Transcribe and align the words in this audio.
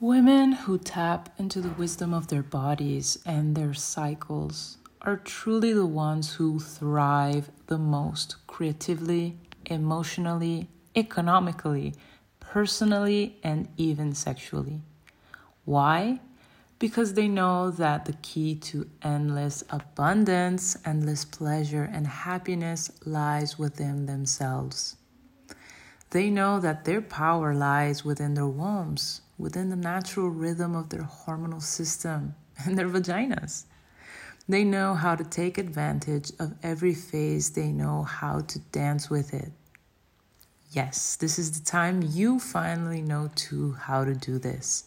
Women 0.00 0.52
who 0.52 0.78
tap 0.78 1.28
into 1.36 1.60
the 1.60 1.76
wisdom 1.76 2.14
of 2.14 2.28
their 2.28 2.42
bodies 2.42 3.18
and 3.26 3.54
their 3.54 3.74
cycles 3.74 4.78
are 5.02 5.18
truly 5.18 5.74
the 5.74 5.84
ones 5.84 6.36
who 6.36 6.58
thrive 6.58 7.50
the 7.66 7.76
most 7.76 8.36
creatively, 8.46 9.36
emotionally, 9.66 10.70
economically, 10.96 11.92
personally, 12.40 13.36
and 13.42 13.68
even 13.76 14.14
sexually. 14.14 14.80
Why? 15.66 16.20
Because 16.78 17.12
they 17.12 17.28
know 17.28 17.70
that 17.70 18.06
the 18.06 18.14
key 18.22 18.54
to 18.54 18.88
endless 19.02 19.62
abundance, 19.68 20.78
endless 20.82 21.26
pleasure, 21.26 21.84
and 21.92 22.06
happiness 22.06 22.90
lies 23.04 23.58
within 23.58 24.06
themselves. 24.06 24.96
They 26.08 26.30
know 26.30 26.58
that 26.58 26.86
their 26.86 27.02
power 27.02 27.54
lies 27.54 28.02
within 28.02 28.32
their 28.32 28.46
wombs 28.46 29.20
within 29.40 29.70
the 29.70 29.76
natural 29.76 30.28
rhythm 30.28 30.74
of 30.74 30.90
their 30.90 31.02
hormonal 31.02 31.62
system 31.62 32.34
and 32.64 32.78
their 32.78 32.88
vaginas. 32.88 33.64
They 34.48 34.64
know 34.64 34.94
how 34.94 35.14
to 35.14 35.24
take 35.24 35.58
advantage 35.58 36.32
of 36.38 36.54
every 36.62 36.94
phase, 36.94 37.50
they 37.50 37.70
know 37.70 38.02
how 38.02 38.40
to 38.40 38.58
dance 38.58 39.08
with 39.08 39.32
it. 39.32 39.52
Yes, 40.72 41.16
this 41.16 41.38
is 41.38 41.58
the 41.58 41.64
time 41.64 42.02
you 42.02 42.38
finally 42.38 43.02
know 43.02 43.30
too 43.34 43.72
how 43.72 44.04
to 44.04 44.14
do 44.14 44.38
this. 44.38 44.84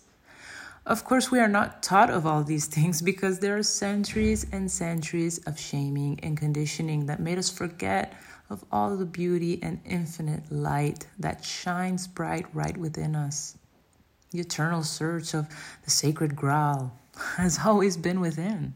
Of 0.86 1.06
course, 1.06 1.32
we 1.32 1.40
are 1.40 1.48
not 1.48 1.82
taught 1.82 2.10
of 2.10 2.26
all 2.26 2.44
these 2.44 2.66
things 2.66 3.02
because 3.12 3.40
there 3.40 3.58
are 3.58 3.64
centuries 3.64 4.46
and 4.52 4.70
centuries 4.70 5.38
of 5.40 5.60
shaming 5.60 6.20
and 6.22 6.38
conditioning 6.38 7.06
that 7.06 7.20
made 7.20 7.38
us 7.38 7.50
forget 7.50 8.14
of 8.50 8.64
all 8.72 8.98
the 8.98 9.06
beauty 9.06 9.60
and 9.64 9.80
infinite 9.86 10.52
light 10.52 11.08
that 11.20 11.44
shines 11.44 12.08
bright 12.08 12.46
right 12.54 12.76
within 12.76 13.16
us. 13.16 13.58
The 14.34 14.40
eternal 14.40 14.82
search 14.82 15.36
of 15.36 15.48
the 15.84 15.92
sacred 15.92 16.36
graal 16.36 16.92
has 17.38 17.60
always 17.64 17.98
been 17.98 18.20
within. 18.20 18.74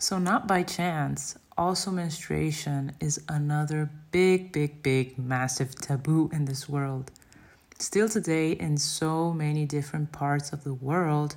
So, 0.00 0.18
not 0.18 0.48
by 0.48 0.64
chance, 0.64 1.38
also 1.56 1.92
menstruation 1.92 2.90
is 2.98 3.22
another 3.28 3.88
big, 4.10 4.50
big, 4.50 4.82
big, 4.82 5.16
massive 5.16 5.76
taboo 5.76 6.28
in 6.32 6.46
this 6.46 6.68
world. 6.68 7.12
Still 7.78 8.08
today, 8.08 8.50
in 8.50 8.78
so 8.78 9.32
many 9.32 9.64
different 9.64 10.10
parts 10.10 10.52
of 10.52 10.64
the 10.64 10.74
world, 10.74 11.36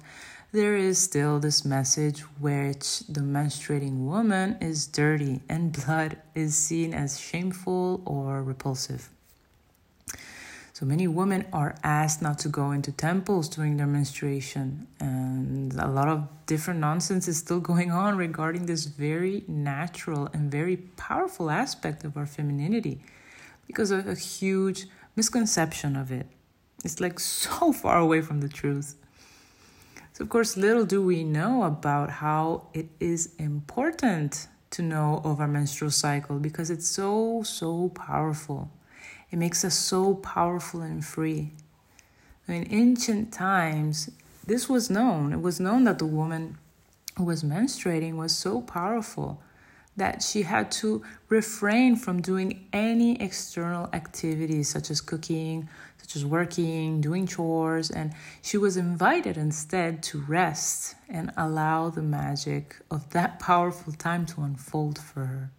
there 0.52 0.76
is 0.76 0.98
still 0.98 1.40
this 1.40 1.64
message 1.64 2.22
which 2.40 3.02
the 3.02 3.22
menstruating 3.22 4.00
woman 4.00 4.58
is 4.60 4.88
dirty 4.88 5.42
and 5.48 5.74
blood 5.86 6.18
is 6.34 6.58
seen 6.58 6.92
as 6.92 7.20
shameful 7.20 8.02
or 8.04 8.42
repulsive. 8.42 9.10
So 10.76 10.86
many 10.86 11.08
women 11.08 11.46
are 11.54 11.74
asked 11.86 12.22
not 12.22 12.38
to 12.40 12.50
go 12.50 12.72
into 12.72 12.92
temples 12.92 13.48
during 13.48 13.78
their 13.78 13.88
menstruation, 13.88 14.88
and 15.00 15.74
a 15.76 15.88
lot 15.88 16.10
of 16.10 16.28
different 16.48 16.82
nonsense 16.82 17.30
is 17.30 17.38
still 17.38 17.62
going 17.72 17.92
on 17.92 18.18
regarding 18.18 18.66
this 18.66 18.84
very 18.84 19.46
natural 19.48 20.28
and 20.34 20.52
very 20.52 20.76
powerful 20.76 21.50
aspect 21.50 22.04
of 22.04 22.18
our 22.18 22.26
femininity 22.26 23.00
because 23.68 23.90
of 23.90 24.06
a 24.06 24.16
huge 24.16 24.88
misconception 25.16 25.96
of 25.96 26.12
it. 26.12 26.28
It's 26.84 27.00
like 27.00 27.20
so 27.46 27.72
far 27.72 27.98
away 27.98 28.20
from 28.20 28.42
the 28.42 28.50
truth. 28.50 28.96
So, 30.12 30.26
of 30.26 30.30
course, 30.30 30.58
little 30.58 30.84
do 30.84 31.02
we 31.02 31.24
know 31.24 31.64
about 31.64 32.10
how 32.10 32.68
it 32.74 32.90
is 33.00 33.34
important 33.40 34.50
to 34.72 34.82
know 34.82 35.22
of 35.24 35.40
our 35.40 35.48
menstrual 35.48 35.92
cycle 35.92 36.38
because 36.38 36.70
it's 36.70 36.90
so, 36.90 37.44
so 37.44 37.88
powerful. 37.96 38.72
It 39.36 39.38
makes 39.38 39.66
us 39.66 39.76
so 39.76 40.14
powerful 40.14 40.80
and 40.80 41.04
free. 41.04 41.52
In 42.48 42.66
ancient 42.72 43.34
times, 43.34 44.10
this 44.48 44.70
was 44.70 44.90
known. 44.90 45.34
It 45.34 45.42
was 45.42 45.60
known 45.60 45.84
that 45.84 46.00
the 46.00 46.06
woman 46.06 46.58
who 47.18 47.26
was 47.26 47.44
menstruating 47.44 48.16
was 48.16 48.34
so 48.34 48.62
powerful 48.62 49.42
that 49.98 50.24
she 50.24 50.44
had 50.44 50.72
to 50.80 51.04
refrain 51.28 51.98
from 51.98 52.22
doing 52.22 52.66
any 52.72 53.22
external 53.22 53.90
activities 53.92 54.70
such 54.70 54.90
as 54.90 55.02
cooking, 55.02 55.68
such 55.98 56.16
as 56.16 56.26
working, 56.26 57.02
doing 57.02 57.28
chores, 57.28 57.92
and 57.92 58.14
she 58.42 58.58
was 58.58 58.78
invited 58.78 59.36
instead 59.36 60.02
to 60.04 60.22
rest 60.22 60.96
and 61.10 61.34
allow 61.36 61.90
the 61.90 62.02
magic 62.02 62.78
of 62.90 63.10
that 63.10 63.42
powerful 63.42 63.92
time 63.92 64.26
to 64.28 64.44
unfold 64.44 64.98
for 64.98 65.26
her. 65.26 65.52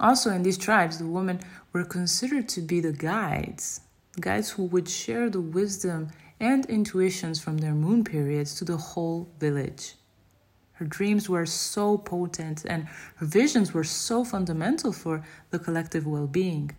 Also, 0.00 0.30
in 0.30 0.42
these 0.42 0.56
tribes, 0.56 0.98
the 0.98 1.06
women 1.06 1.38
were 1.74 1.84
considered 1.84 2.48
to 2.48 2.62
be 2.62 2.80
the 2.80 2.92
guides, 2.92 3.82
guides 4.18 4.50
who 4.50 4.64
would 4.64 4.88
share 4.88 5.28
the 5.28 5.40
wisdom 5.40 6.08
and 6.40 6.64
intuitions 6.66 7.38
from 7.38 7.58
their 7.58 7.74
moon 7.74 8.02
periods 8.02 8.54
to 8.54 8.64
the 8.64 8.78
whole 8.78 9.28
village. 9.38 9.94
Her 10.72 10.86
dreams 10.86 11.28
were 11.28 11.44
so 11.44 11.98
potent 11.98 12.64
and 12.64 12.88
her 13.16 13.26
visions 13.26 13.74
were 13.74 13.84
so 13.84 14.24
fundamental 14.24 14.92
for 14.94 15.22
the 15.50 15.58
collective 15.58 16.06
well 16.06 16.26
being. 16.26 16.74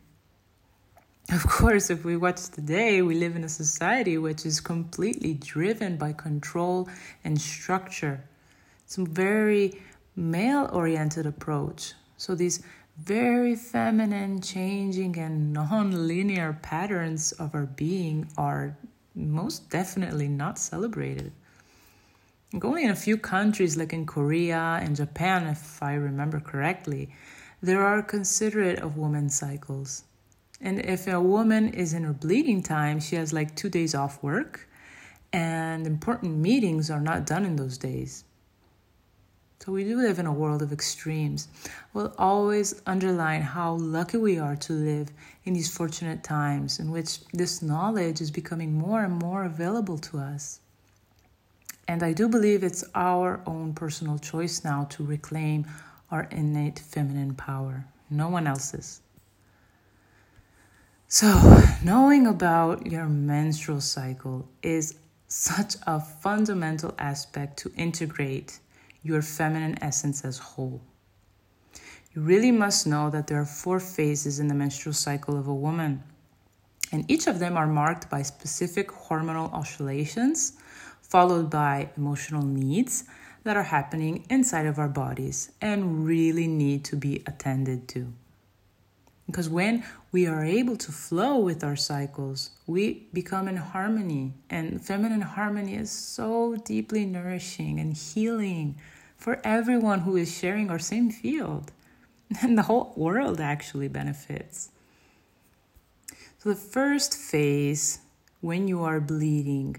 Of 1.31 1.47
course, 1.47 1.91
if 1.91 2.03
we 2.03 2.17
watch 2.17 2.49
today, 2.49 3.03
we 3.03 3.13
live 3.13 3.35
in 3.35 3.43
a 3.43 3.49
society 3.49 4.17
which 4.17 4.43
is 4.43 4.59
completely 4.59 5.35
driven 5.35 5.95
by 5.95 6.13
control 6.13 6.89
and 7.23 7.39
structure. 7.39 8.23
It's 8.83 8.97
a 8.97 9.05
very 9.05 9.79
male 10.15 10.67
oriented 10.73 11.27
approach. 11.27 11.93
So 12.17 12.35
these 12.35 12.63
very 12.97 13.55
feminine, 13.55 14.41
changing, 14.41 15.17
and 15.17 15.53
non 15.53 16.07
linear 16.07 16.57
patterns 16.61 17.31
of 17.33 17.55
our 17.55 17.65
being 17.65 18.27
are 18.37 18.77
most 19.15 19.69
definitely 19.69 20.27
not 20.27 20.57
celebrated. 20.57 21.31
Only 22.61 22.83
in 22.83 22.89
a 22.89 22.95
few 22.95 23.17
countries, 23.17 23.77
like 23.77 23.93
in 23.93 24.05
Korea 24.05 24.79
and 24.81 24.95
Japan, 24.95 25.47
if 25.47 25.81
I 25.81 25.93
remember 25.93 26.39
correctly, 26.39 27.13
there 27.61 27.85
are 27.85 28.01
considerate 28.01 28.79
of 28.79 28.97
women's 28.97 29.35
cycles. 29.35 30.03
And 30.59 30.79
if 30.79 31.07
a 31.07 31.21
woman 31.21 31.73
is 31.73 31.93
in 31.93 32.03
her 32.03 32.13
bleeding 32.13 32.61
time, 32.61 32.99
she 32.99 33.15
has 33.15 33.33
like 33.33 33.55
two 33.55 33.69
days 33.69 33.95
off 33.95 34.21
work, 34.21 34.67
and 35.31 35.87
important 35.87 36.37
meetings 36.37 36.91
are 36.91 36.99
not 36.99 37.25
done 37.25 37.45
in 37.45 37.55
those 37.55 37.77
days. 37.77 38.25
So 39.63 39.71
we 39.71 39.83
do 39.83 39.95
live 39.95 40.17
in 40.17 40.25
a 40.25 40.33
world 40.33 40.63
of 40.63 40.73
extremes. 40.73 41.47
We'll 41.93 42.15
always 42.17 42.81
underline 42.87 43.43
how 43.43 43.73
lucky 43.73 44.17
we 44.17 44.39
are 44.39 44.55
to 44.55 44.73
live 44.73 45.09
in 45.45 45.53
these 45.53 45.69
fortunate 45.69 46.23
times 46.23 46.79
in 46.79 46.89
which 46.89 47.19
this 47.27 47.61
knowledge 47.61 48.21
is 48.21 48.31
becoming 48.31 48.73
more 48.73 49.03
and 49.03 49.19
more 49.19 49.43
available 49.45 49.99
to 49.99 50.17
us. 50.17 50.61
And 51.87 52.01
I 52.01 52.11
do 52.11 52.27
believe 52.27 52.63
it's 52.63 52.83
our 52.95 53.39
own 53.45 53.75
personal 53.75 54.17
choice 54.17 54.63
now 54.63 54.85
to 54.85 55.05
reclaim 55.05 55.67
our 56.09 56.23
innate 56.31 56.79
feminine 56.79 57.35
power, 57.35 57.85
no 58.09 58.29
one 58.29 58.47
else's. 58.47 59.01
So, 61.07 61.61
knowing 61.83 62.25
about 62.25 62.87
your 62.87 63.05
menstrual 63.05 63.81
cycle 63.81 64.49
is 64.63 64.95
such 65.27 65.75
a 65.85 65.99
fundamental 65.99 66.95
aspect 66.97 67.57
to 67.57 67.71
integrate 67.77 68.59
your 69.03 69.21
feminine 69.21 69.77
essence 69.81 70.23
as 70.23 70.37
whole. 70.37 70.81
You 72.13 72.21
really 72.21 72.51
must 72.51 72.85
know 72.85 73.09
that 73.09 73.27
there 73.27 73.39
are 73.39 73.45
four 73.45 73.79
phases 73.79 74.39
in 74.39 74.47
the 74.47 74.53
menstrual 74.53 74.93
cycle 74.93 75.37
of 75.37 75.47
a 75.47 75.53
woman, 75.53 76.03
and 76.91 77.09
each 77.09 77.27
of 77.27 77.39
them 77.39 77.55
are 77.55 77.67
marked 77.67 78.09
by 78.09 78.21
specific 78.21 78.89
hormonal 78.89 79.51
oscillations, 79.53 80.53
followed 81.01 81.49
by 81.49 81.89
emotional 81.97 82.43
needs 82.43 83.05
that 83.43 83.57
are 83.57 83.63
happening 83.63 84.25
inside 84.29 84.65
of 84.65 84.77
our 84.77 84.89
bodies 84.89 85.51
and 85.61 86.05
really 86.05 86.47
need 86.47 86.83
to 86.85 86.95
be 86.95 87.23
attended 87.25 87.87
to. 87.87 88.13
Because 89.25 89.49
when 89.49 89.83
we 90.11 90.27
are 90.27 90.43
able 90.43 90.75
to 90.75 90.91
flow 90.91 91.37
with 91.37 91.63
our 91.63 91.77
cycles, 91.77 92.49
we 92.67 93.07
become 93.13 93.47
in 93.47 93.55
harmony. 93.55 94.33
And 94.49 94.83
feminine 94.83 95.21
harmony 95.21 95.75
is 95.75 95.89
so 95.89 96.57
deeply 96.65 97.05
nourishing 97.05 97.79
and 97.79 97.95
healing 97.95 98.75
for 99.21 99.39
everyone 99.43 99.99
who 99.99 100.17
is 100.17 100.35
sharing 100.35 100.71
our 100.71 100.79
same 100.79 101.11
field. 101.11 101.71
And 102.41 102.57
the 102.57 102.63
whole 102.63 102.93
world 102.95 103.39
actually 103.41 103.89
benefits. 103.89 104.69
So, 106.39 106.49
the 106.49 106.55
first 106.55 107.13
phase 107.13 107.99
when 108.39 108.67
you 108.67 108.83
are 108.83 108.99
bleeding 108.99 109.75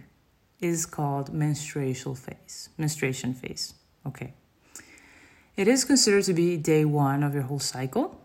is 0.61 0.87
called 0.87 1.33
menstrual 1.33 2.15
phase, 2.15 2.69
menstruation 2.77 3.33
phase. 3.35 3.75
Okay. 4.07 4.35
It 5.57 5.67
is 5.67 5.85
considered 5.85 6.25
to 6.25 6.35
be 6.35 6.57
day 6.57 6.85
one 6.85 7.23
of 7.23 7.35
your 7.35 7.45
whole 7.45 7.59
cycle. 7.59 8.21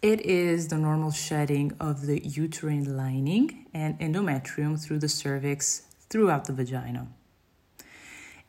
It 0.00 0.20
is 0.20 0.68
the 0.68 0.78
normal 0.78 1.10
shedding 1.10 1.72
of 1.80 2.06
the 2.06 2.20
uterine 2.20 2.96
lining 2.96 3.66
and 3.72 3.98
endometrium 3.98 4.78
through 4.78 4.98
the 4.98 5.08
cervix 5.08 5.82
throughout 6.10 6.44
the 6.44 6.52
vagina. 6.52 7.08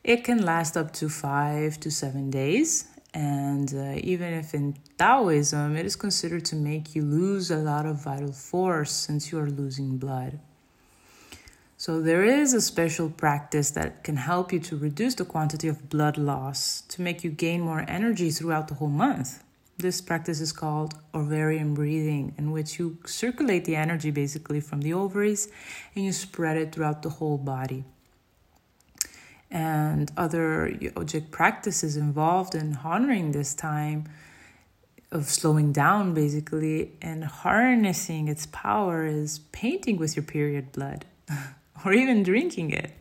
It 0.06 0.22
can 0.22 0.44
last 0.44 0.76
up 0.76 0.92
to 1.00 1.08
five 1.08 1.80
to 1.80 1.90
seven 1.90 2.30
days, 2.30 2.84
and 3.12 3.74
uh, 3.74 3.98
even 4.04 4.34
if 4.34 4.54
in 4.54 4.76
Taoism 4.98 5.74
it 5.74 5.84
is 5.84 5.96
considered 5.96 6.44
to 6.44 6.54
make 6.54 6.94
you 6.94 7.02
lose 7.02 7.50
a 7.50 7.56
lot 7.56 7.86
of 7.86 8.04
vital 8.04 8.30
force 8.30 8.92
since 8.92 9.32
you 9.32 9.40
are 9.40 9.50
losing 9.50 9.98
blood. 9.98 10.38
So, 11.76 12.00
there 12.00 12.22
is 12.24 12.54
a 12.54 12.60
special 12.60 13.10
practice 13.10 13.72
that 13.72 14.04
can 14.04 14.18
help 14.18 14.52
you 14.52 14.60
to 14.60 14.76
reduce 14.76 15.16
the 15.16 15.24
quantity 15.24 15.66
of 15.66 15.90
blood 15.90 16.16
loss 16.16 16.82
to 16.82 17.02
make 17.02 17.24
you 17.24 17.30
gain 17.30 17.62
more 17.62 17.84
energy 17.88 18.30
throughout 18.30 18.68
the 18.68 18.74
whole 18.74 18.96
month. 19.06 19.42
This 19.76 20.00
practice 20.00 20.40
is 20.40 20.52
called 20.52 20.94
ovarian 21.14 21.74
breathing, 21.74 22.32
in 22.38 22.52
which 22.52 22.78
you 22.78 22.98
circulate 23.06 23.64
the 23.64 23.74
energy 23.74 24.12
basically 24.12 24.60
from 24.60 24.82
the 24.82 24.94
ovaries 24.94 25.48
and 25.96 26.04
you 26.04 26.12
spread 26.12 26.56
it 26.56 26.70
throughout 26.70 27.02
the 27.02 27.10
whole 27.10 27.38
body. 27.38 27.82
And 29.50 30.10
other 30.16 30.70
yogic 30.80 31.30
practices 31.30 31.96
involved 31.96 32.54
in 32.54 32.78
honoring 32.82 33.32
this 33.32 33.54
time 33.54 34.08
of 35.12 35.26
slowing 35.26 35.72
down 35.72 36.14
basically 36.14 36.92
and 37.00 37.24
harnessing 37.24 38.28
its 38.28 38.46
power 38.46 39.06
is 39.06 39.38
painting 39.52 39.96
with 39.96 40.16
your 40.16 40.24
period 40.24 40.72
blood 40.72 41.04
or 41.84 41.92
even 41.92 42.22
drinking 42.22 42.70
it. 42.70 42.92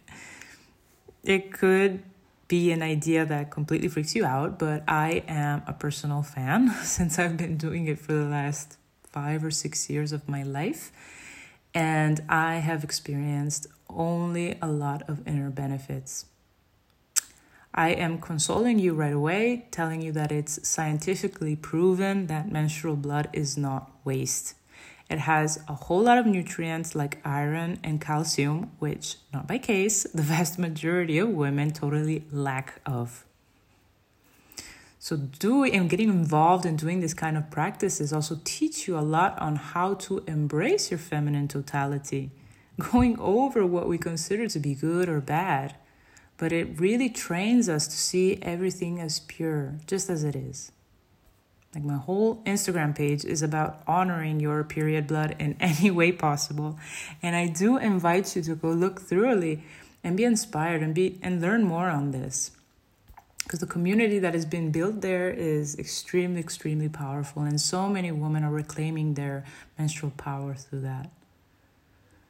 It 1.24 1.52
could 1.52 2.04
be 2.48 2.72
an 2.72 2.84
idea 2.84 3.26
that 3.26 3.50
completely 3.50 3.88
freaks 3.88 4.16
you 4.16 4.24
out, 4.24 4.60
but 4.60 4.84
I 4.88 5.24
am 5.28 5.64
a 5.66 5.74
personal 5.74 6.22
fan 6.22 6.70
since 6.84 7.18
I've 7.18 7.38
been 7.38 7.58
doing 7.58 7.88
it 7.88 8.00
for 8.00 8.14
the 8.14 8.26
last 8.26 8.78
five 9.04 9.44
or 9.44 9.52
six 9.52 9.90
years 9.90 10.12
of 10.12 10.30
my 10.30 10.44
life. 10.44 10.92
And 11.74 12.22
I 12.30 12.56
have 12.56 12.84
experienced 12.84 13.68
only 13.90 14.58
a 14.62 14.68
lot 14.68 15.02
of 15.10 15.28
inner 15.28 15.50
benefits. 15.50 16.26
I 17.78 17.90
am 17.90 18.20
consoling 18.20 18.80
you 18.80 18.94
right 18.94 19.12
away, 19.12 19.68
telling 19.70 20.02
you 20.02 20.14
that 20.14 20.32
it's 20.32 20.66
scientifically 20.66 21.58
proven 21.58 22.28
that 22.28 22.50
menstrual 22.50 22.96
blood 22.96 23.28
is 23.34 23.58
not 23.58 23.92
waste. 24.06 24.56
It 25.10 25.20
has 25.20 25.62
a 25.68 25.74
whole 25.74 26.04
lot 26.04 26.18
of 26.18 26.26
nutrients 26.26 26.96
like 26.96 27.20
iron 27.26 27.80
and 27.84 28.00
calcium, 28.00 28.72
which, 28.80 29.18
not 29.34 29.46
by 29.46 29.58
case, 29.58 30.04
the 30.14 30.22
vast 30.22 30.58
majority 30.58 31.18
of 31.18 31.30
women 31.30 31.72
totally 31.72 32.24
lack 32.32 32.80
of. 32.86 33.26
So, 34.98 35.18
doing 35.18 35.76
and 35.76 35.90
getting 35.90 36.08
involved 36.08 36.66
in 36.66 36.78
doing 36.78 37.02
this 37.02 37.14
kind 37.14 37.36
of 37.36 37.52
practices 37.52 38.14
also 38.14 38.40
teach 38.46 38.88
you 38.88 38.98
a 38.98 39.02
lot 39.02 39.38
on 39.40 39.58
how 39.58 39.96
to 39.96 40.24
embrace 40.28 40.90
your 40.90 40.98
feminine 40.98 41.50
totality, 41.50 42.32
going 42.80 43.20
over 43.20 43.66
what 43.66 43.90
we 43.90 43.98
consider 43.98 44.48
to 44.48 44.60
be 44.60 44.74
good 44.76 45.10
or 45.10 45.20
bad. 45.20 45.76
But 46.38 46.52
it 46.52 46.80
really 46.80 47.10
trains 47.10 47.70
us 47.70 47.88
to 47.88 47.96
see 47.96 48.40
everything 48.42 49.00
as 49.00 49.20
pure, 49.22 49.76
just 49.88 50.10
as 50.10 50.24
it 50.24 50.36
is. 50.36 50.72
Like 51.74 51.84
my 51.84 51.98
whole 51.98 52.42
Instagram 52.46 52.96
page 52.96 53.26
is 53.26 53.42
about 53.42 53.84
honoring 53.86 54.40
your 54.40 54.64
period 54.64 55.08
blood 55.08 55.36
in 55.40 55.58
any 55.60 55.92
way 55.92 56.12
possible. 56.14 56.80
And 57.22 57.36
I 57.36 57.48
do 57.48 57.78
invite 57.78 58.36
you 58.36 58.42
to 58.44 58.56
go 58.56 58.70
look 58.70 59.02
thoroughly 59.02 59.64
and 60.04 60.16
be 60.16 60.24
inspired 60.24 60.82
and 60.82 60.96
be 60.96 61.20
and 61.22 61.42
learn 61.42 61.64
more 61.64 61.90
on 61.90 62.12
this. 62.12 62.52
Because 63.44 63.60
the 63.60 63.68
community 63.68 64.18
that 64.20 64.34
has 64.34 64.46
been 64.46 64.72
built 64.72 65.02
there 65.02 65.30
is 65.30 65.78
extremely, 65.78 66.40
extremely 66.40 66.90
powerful, 66.90 67.44
and 67.44 67.62
so 67.62 67.88
many 67.88 68.12
women 68.12 68.44
are 68.44 68.52
reclaiming 68.52 69.14
their 69.14 69.44
menstrual 69.78 70.12
power 70.18 70.56
through 70.56 70.82
that. 70.82 71.12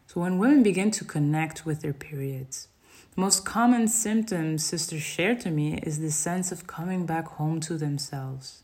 So, 0.07 0.19
when 0.19 0.39
women 0.39 0.61
begin 0.61 0.91
to 0.91 1.05
connect 1.05 1.65
with 1.65 1.81
their 1.81 1.93
periods, 1.93 2.67
most 3.15 3.45
common 3.45 3.87
symptoms 3.87 4.65
sisters 4.65 5.01
share 5.01 5.35
to 5.35 5.49
me 5.49 5.79
is 5.83 5.99
this 5.99 6.15
sense 6.15 6.51
of 6.51 6.67
coming 6.67 7.05
back 7.05 7.27
home 7.27 7.59
to 7.61 7.77
themselves 7.77 8.63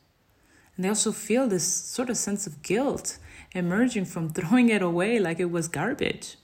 and 0.76 0.86
they 0.86 0.90
also 0.90 1.12
feel 1.12 1.48
this 1.48 1.68
sort 1.72 2.10
of 2.10 2.18
sense 2.18 2.48
of 2.48 2.62
guilt 2.64 3.18
emerging 3.54 4.06
from 4.06 4.30
throwing 4.34 4.70
it 4.70 4.82
away 4.82 5.20
like 5.20 5.40
it 5.40 5.52
was 5.52 5.68
garbage. 5.68 6.38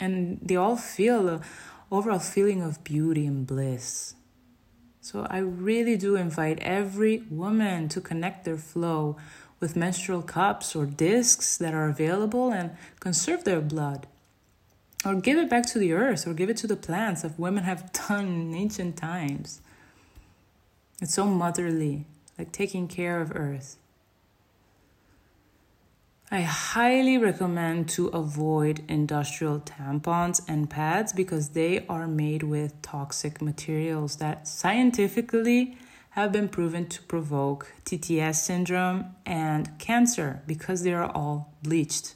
And 0.00 0.38
they 0.42 0.56
all 0.56 0.76
feel 0.76 1.28
an 1.28 1.40
overall 1.90 2.18
feeling 2.18 2.60
of 2.60 2.82
beauty 2.82 3.26
and 3.26 3.46
bliss. 3.46 4.14
So 5.00 5.26
I 5.30 5.38
really 5.38 5.96
do 5.96 6.16
invite 6.16 6.58
every 6.60 7.24
woman 7.30 7.88
to 7.88 8.00
connect 8.00 8.44
their 8.44 8.56
flow 8.56 9.16
with 9.60 9.76
menstrual 9.76 10.22
cups 10.22 10.74
or 10.74 10.86
discs 10.86 11.56
that 11.58 11.72
are 11.72 11.88
available 11.88 12.52
and 12.52 12.72
conserve 13.00 13.44
their 13.44 13.60
blood. 13.60 14.08
Or 15.04 15.14
give 15.14 15.38
it 15.38 15.50
back 15.50 15.66
to 15.66 15.78
the 15.78 15.92
earth 15.92 16.26
or 16.26 16.34
give 16.34 16.48
it 16.48 16.56
to 16.58 16.66
the 16.66 16.76
plants 16.76 17.22
that 17.22 17.38
women 17.38 17.64
have 17.64 17.92
done 17.92 18.26
in 18.26 18.54
ancient 18.54 18.96
times. 18.96 19.60
It's 21.00 21.14
so 21.14 21.26
motherly 21.26 22.06
like 22.38 22.52
taking 22.52 22.88
care 22.88 23.20
of 23.20 23.32
Earth. 23.34 23.76
I 26.30 26.42
highly 26.42 27.18
recommend 27.18 27.88
to 27.90 28.06
avoid 28.08 28.82
industrial 28.88 29.60
tampons 29.60 30.40
and 30.48 30.70
pads 30.70 31.12
because 31.12 31.50
they 31.50 31.84
are 31.88 32.06
made 32.06 32.42
with 32.42 32.80
toxic 32.80 33.42
materials 33.42 34.16
that 34.16 34.48
scientifically 34.48 35.76
have 36.10 36.32
been 36.32 36.48
proven 36.48 36.88
to 36.88 37.02
provoke 37.02 37.72
TTS 37.84 38.36
syndrome 38.36 39.14
and 39.26 39.78
cancer 39.78 40.42
because 40.46 40.84
they 40.84 40.92
are 40.92 41.10
all 41.10 41.52
bleached. 41.62 42.14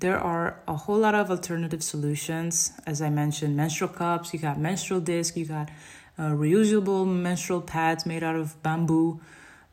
There 0.00 0.18
are 0.18 0.60
a 0.68 0.76
whole 0.76 0.98
lot 0.98 1.16
of 1.16 1.28
alternative 1.28 1.82
solutions. 1.82 2.72
As 2.86 3.02
I 3.02 3.10
mentioned, 3.10 3.56
menstrual 3.56 3.90
cups, 3.90 4.32
you 4.32 4.38
got 4.38 4.58
menstrual 4.58 5.00
disc, 5.00 5.36
you 5.36 5.44
got 5.44 5.70
uh, 6.16 6.30
reusable 6.30 7.06
menstrual 7.06 7.60
pads 7.60 8.06
made 8.06 8.22
out 8.22 8.36
of 8.36 8.62
bamboo. 8.62 9.20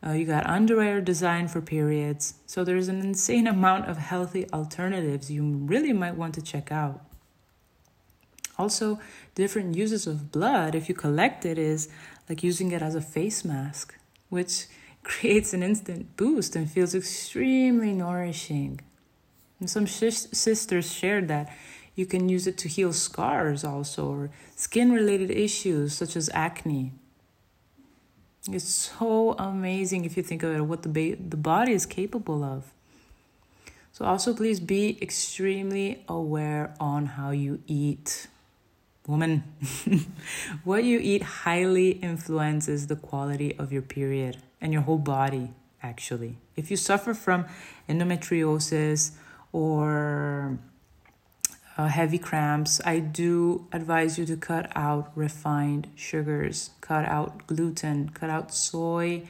Uh, 0.04 0.12
you 0.12 0.24
got 0.24 0.44
underwear 0.48 1.00
designed 1.00 1.50
for 1.50 1.60
periods. 1.60 2.34
So 2.46 2.64
there's 2.64 2.88
an 2.88 3.00
insane 3.00 3.46
amount 3.46 3.88
of 3.88 3.98
healthy 3.98 4.50
alternatives 4.52 5.30
you 5.30 5.44
really 5.44 5.92
might 5.92 6.16
want 6.16 6.34
to 6.34 6.42
check 6.42 6.72
out. 6.72 7.02
Also, 8.58 8.98
different 9.34 9.76
uses 9.76 10.06
of 10.06 10.32
blood, 10.32 10.74
if 10.74 10.88
you 10.88 10.94
collect 10.94 11.44
it, 11.44 11.58
is 11.58 11.88
like 12.28 12.42
using 12.42 12.72
it 12.72 12.82
as 12.82 12.94
a 12.94 13.00
face 13.00 13.44
mask, 13.44 13.96
which 14.28 14.66
creates 15.04 15.52
an 15.54 15.62
instant 15.62 16.16
boost 16.16 16.56
and 16.56 16.68
feels 16.68 16.96
extremely 16.96 17.92
nourishing. 17.92 18.80
And 19.60 19.70
some 19.70 19.86
sh- 19.86 20.26
sisters 20.32 20.92
shared 20.92 21.28
that 21.28 21.48
you 21.94 22.04
can 22.04 22.28
use 22.28 22.46
it 22.46 22.58
to 22.58 22.68
heal 22.68 22.92
scars 22.92 23.64
also, 23.64 24.06
or 24.10 24.30
skin 24.54 24.92
related 24.92 25.30
issues 25.30 25.94
such 25.94 26.14
as 26.14 26.28
acne. 26.34 26.92
It's 28.48 28.68
so 28.68 29.32
amazing 29.38 30.04
if 30.04 30.16
you 30.16 30.22
think 30.22 30.42
it, 30.42 30.60
what 30.60 30.82
the, 30.82 30.88
ba- 30.88 31.16
the 31.20 31.36
body 31.36 31.72
is 31.72 31.86
capable 31.86 32.44
of. 32.44 32.72
So, 33.92 34.04
also, 34.04 34.34
please 34.34 34.60
be 34.60 34.98
extremely 35.00 36.04
aware 36.06 36.74
on 36.78 37.06
how 37.06 37.30
you 37.30 37.62
eat. 37.66 38.26
Woman, 39.06 39.42
what 40.64 40.84
you 40.84 40.98
eat 41.02 41.22
highly 41.22 41.92
influences 41.92 42.88
the 42.88 42.96
quality 42.96 43.56
of 43.56 43.72
your 43.72 43.80
period 43.80 44.36
and 44.60 44.70
your 44.70 44.82
whole 44.82 44.98
body, 44.98 45.54
actually. 45.82 46.36
If 46.56 46.70
you 46.70 46.76
suffer 46.76 47.14
from 47.14 47.46
endometriosis 47.88 49.12
or 49.56 50.58
uh, 51.78 51.88
heavy 51.88 52.18
cramps, 52.18 52.78
I 52.84 52.98
do 52.98 53.66
advise 53.72 54.18
you 54.18 54.26
to 54.26 54.36
cut 54.36 54.70
out 54.76 55.10
refined 55.14 55.88
sugars, 55.96 56.70
cut 56.82 57.06
out 57.06 57.46
gluten, 57.46 58.10
cut 58.10 58.28
out 58.28 58.52
soy, 58.52 59.22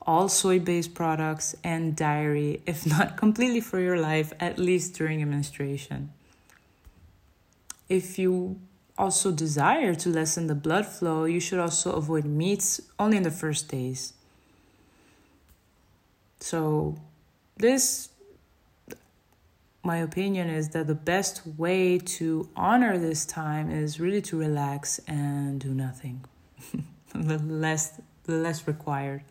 all 0.00 0.28
soy 0.28 0.60
based 0.60 0.94
products, 0.94 1.56
and 1.64 1.96
dairy, 1.96 2.62
if 2.66 2.86
not 2.86 3.16
completely 3.24 3.60
for 3.60 3.80
your 3.80 3.98
life, 3.98 4.32
at 4.38 4.60
least 4.60 4.94
during 4.94 5.20
a 5.20 5.26
menstruation. 5.26 6.12
If 7.88 8.16
you 8.16 8.60
also 8.96 9.32
desire 9.32 9.96
to 9.96 10.08
lessen 10.08 10.46
the 10.46 10.54
blood 10.54 10.86
flow, 10.86 11.24
you 11.24 11.40
should 11.40 11.58
also 11.58 11.90
avoid 11.94 12.24
meats 12.24 12.80
only 12.96 13.16
in 13.16 13.24
the 13.24 13.32
first 13.32 13.66
days. 13.66 14.12
So, 16.38 16.96
this 17.56 18.10
my 19.84 19.98
opinion 19.98 20.48
is 20.48 20.70
that 20.70 20.86
the 20.86 20.94
best 20.94 21.46
way 21.46 21.98
to 21.98 22.48
honor 22.56 22.98
this 22.98 23.26
time 23.26 23.70
is 23.70 24.00
really 24.00 24.22
to 24.22 24.38
relax 24.38 24.98
and 25.06 25.60
do 25.60 25.74
nothing. 25.74 26.24
the 27.14 27.38
less 27.38 28.00
the 28.24 28.32
less 28.32 28.66
required. 28.66 29.22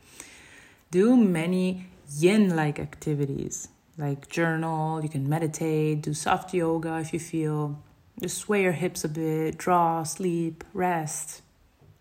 Do 0.92 1.18
many 1.18 1.88
yin 2.08 2.56
like 2.56 2.80
activities 2.80 3.68
like 3.98 4.30
journal, 4.30 5.02
you 5.04 5.10
can 5.10 5.30
meditate, 5.30 6.02
do 6.02 6.14
soft 6.14 6.54
yoga 6.54 7.00
if 7.00 7.14
you 7.14 7.20
feel. 7.20 7.80
Just 8.22 8.38
sway 8.38 8.64
your 8.64 8.72
hips 8.72 9.04
a 9.04 9.10
bit, 9.10 9.58
draw, 9.58 10.04
sleep, 10.04 10.64
rest. 10.74 11.42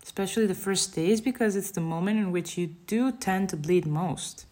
Especially 0.01 0.45
the 0.45 0.55
first 0.55 0.93
days 0.95 1.21
because 1.21 1.55
it's 1.55 1.71
the 1.71 1.81
moment 1.81 2.19
in 2.19 2.31
which 2.31 2.57
you 2.57 2.67
do 2.87 3.11
tend 3.11 3.49
to 3.49 3.57
bleed 3.57 3.85
most. 3.85 4.45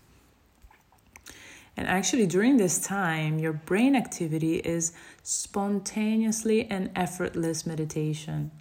And 1.81 1.89
actually, 1.89 2.27
during 2.27 2.57
this 2.57 2.77
time, 2.77 3.39
your 3.39 3.53
brain 3.53 3.95
activity 3.95 4.57
is 4.57 4.93
spontaneously 5.23 6.69
and 6.69 6.91
effortless 6.95 7.65
meditation. 7.65 8.51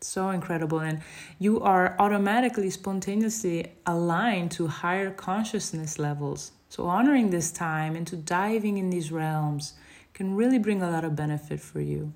So 0.00 0.30
incredible. 0.30 0.78
And 0.78 1.02
you 1.40 1.60
are 1.60 1.96
automatically, 1.98 2.70
spontaneously 2.70 3.72
aligned 3.84 4.52
to 4.52 4.68
higher 4.68 5.10
consciousness 5.10 5.98
levels. 5.98 6.52
So, 6.68 6.86
honoring 6.86 7.30
this 7.30 7.50
time 7.50 7.96
into 7.96 8.14
diving 8.14 8.78
in 8.78 8.90
these 8.90 9.10
realms 9.10 9.74
can 10.14 10.36
really 10.36 10.60
bring 10.60 10.82
a 10.82 10.90
lot 10.92 11.02
of 11.02 11.16
benefit 11.16 11.58
for 11.58 11.80
you. 11.80 12.12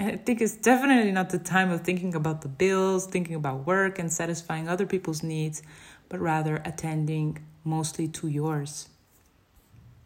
I 0.00 0.16
think 0.16 0.40
it's 0.40 0.56
definitely 0.56 1.12
not 1.12 1.30
the 1.30 1.38
time 1.38 1.70
of 1.70 1.82
thinking 1.82 2.16
about 2.16 2.40
the 2.40 2.48
bills, 2.48 3.06
thinking 3.06 3.36
about 3.36 3.68
work, 3.68 4.00
and 4.00 4.12
satisfying 4.12 4.68
other 4.68 4.84
people's 4.84 5.22
needs, 5.22 5.62
but 6.08 6.18
rather 6.18 6.56
attending 6.64 7.38
mostly 7.64 8.08
to 8.08 8.28
yours. 8.28 8.88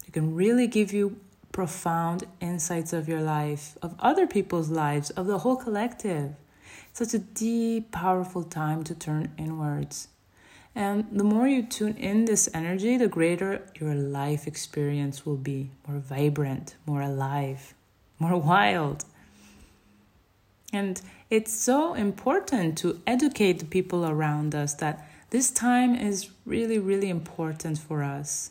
It 0.07 0.13
can 0.13 0.35
really 0.35 0.67
give 0.67 0.93
you 0.93 1.19
profound 1.53 2.25
insights 2.41 2.93
of 2.93 3.09
your 3.09 3.21
life, 3.21 3.77
of 3.83 3.95
other 3.99 4.27
people's 4.27 4.71
lives, 4.71 5.11
of 5.11 5.27
the 5.27 5.39
whole 5.39 5.57
collective. 5.57 6.35
It's 6.91 6.99
such 6.99 7.15
a 7.15 7.19
deep, 7.19 7.93
powerful 7.93 8.43
time 8.43 8.85
to 8.85 8.95
turn 8.95 9.33
inwards. 9.39 10.09
And 10.75 11.07
the 11.13 11.25
more 11.25 11.47
you 11.47 11.63
tune 11.63 11.97
in 11.97 12.25
this 12.25 12.49
energy, 12.55 12.97
the 12.97 13.09
greater 13.09 13.63
your 13.79 13.95
life 13.95 14.47
experience 14.47 15.27
will 15.27 15.37
be 15.37 15.71
more 15.87 15.99
vibrant, 15.99 16.77
more 16.87 17.03
alive, 17.03 17.75
more 18.19 18.39
wild. 18.39 19.05
And 20.73 21.01
it's 21.29 21.53
so 21.53 21.93
important 21.93 22.79
to 22.79 23.01
educate 23.07 23.59
the 23.59 23.67
people 23.67 24.07
around 24.07 24.55
us 24.55 24.73
that 24.75 25.07
this 25.33 25.51
time 25.51 25.95
is 25.95 26.29
really, 26.45 26.79
really 26.79 27.09
important 27.09 27.79
for 27.79 28.03
us. 28.03 28.51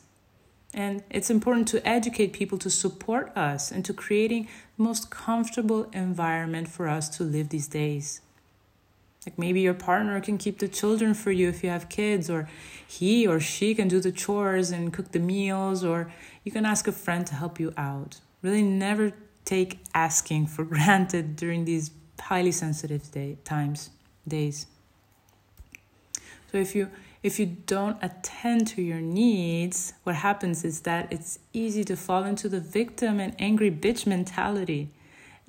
And 0.73 1.03
it's 1.11 1.29
important 1.29 1.67
to 1.67 1.87
educate 1.87 2.33
people 2.33 2.57
to 2.57 2.71
support 2.71 3.31
us 3.37 3.71
and 3.71 3.85
to 3.85 3.93
creating 3.93 4.47
the 4.77 4.83
most 4.83 5.11
comfortable 5.11 5.83
environment 5.93 6.67
for 6.67 6.87
us 6.87 7.07
to 7.17 7.23
live 7.23 7.49
these 7.49 7.67
days. 7.67 8.21
Like 9.27 9.37
maybe 9.37 9.61
your 9.61 9.75
partner 9.75 10.19
can 10.21 10.39
keep 10.39 10.57
the 10.57 10.67
children 10.67 11.13
for 11.13 11.31
you 11.31 11.49
if 11.49 11.63
you 11.63 11.69
have 11.69 11.87
kids, 11.87 12.31
or 12.31 12.49
he 12.87 13.27
or 13.27 13.39
she 13.39 13.75
can 13.75 13.87
do 13.87 13.99
the 13.99 14.11
chores 14.11 14.71
and 14.71 14.91
cook 14.91 15.11
the 15.11 15.19
meals, 15.19 15.83
or 15.83 16.11
you 16.43 16.51
can 16.51 16.65
ask 16.65 16.87
a 16.87 16.91
friend 16.91 17.27
to 17.27 17.35
help 17.35 17.59
you 17.59 17.71
out. 17.77 18.21
Really, 18.41 18.63
never 18.63 19.13
take 19.45 19.81
asking 19.93 20.47
for 20.47 20.65
granted 20.73 21.35
during 21.35 21.65
these 21.65 21.91
highly 22.19 22.51
sensitive 22.51 23.11
day, 23.11 23.37
times, 23.43 23.91
days. 24.27 24.65
So 26.51 26.57
if 26.57 26.75
you 26.75 26.89
if 27.23 27.39
you 27.39 27.45
don't 27.45 27.97
attend 28.01 28.65
to 28.67 28.81
your 28.81 28.99
needs, 28.99 29.93
what 30.03 30.15
happens 30.15 30.65
is 30.65 30.81
that 30.81 31.11
it's 31.13 31.37
easy 31.53 31.83
to 31.83 31.95
fall 31.95 32.23
into 32.23 32.49
the 32.49 32.59
victim 32.59 33.19
and 33.19 33.35
angry 33.37 33.69
bitch 33.69 34.07
mentality 34.07 34.89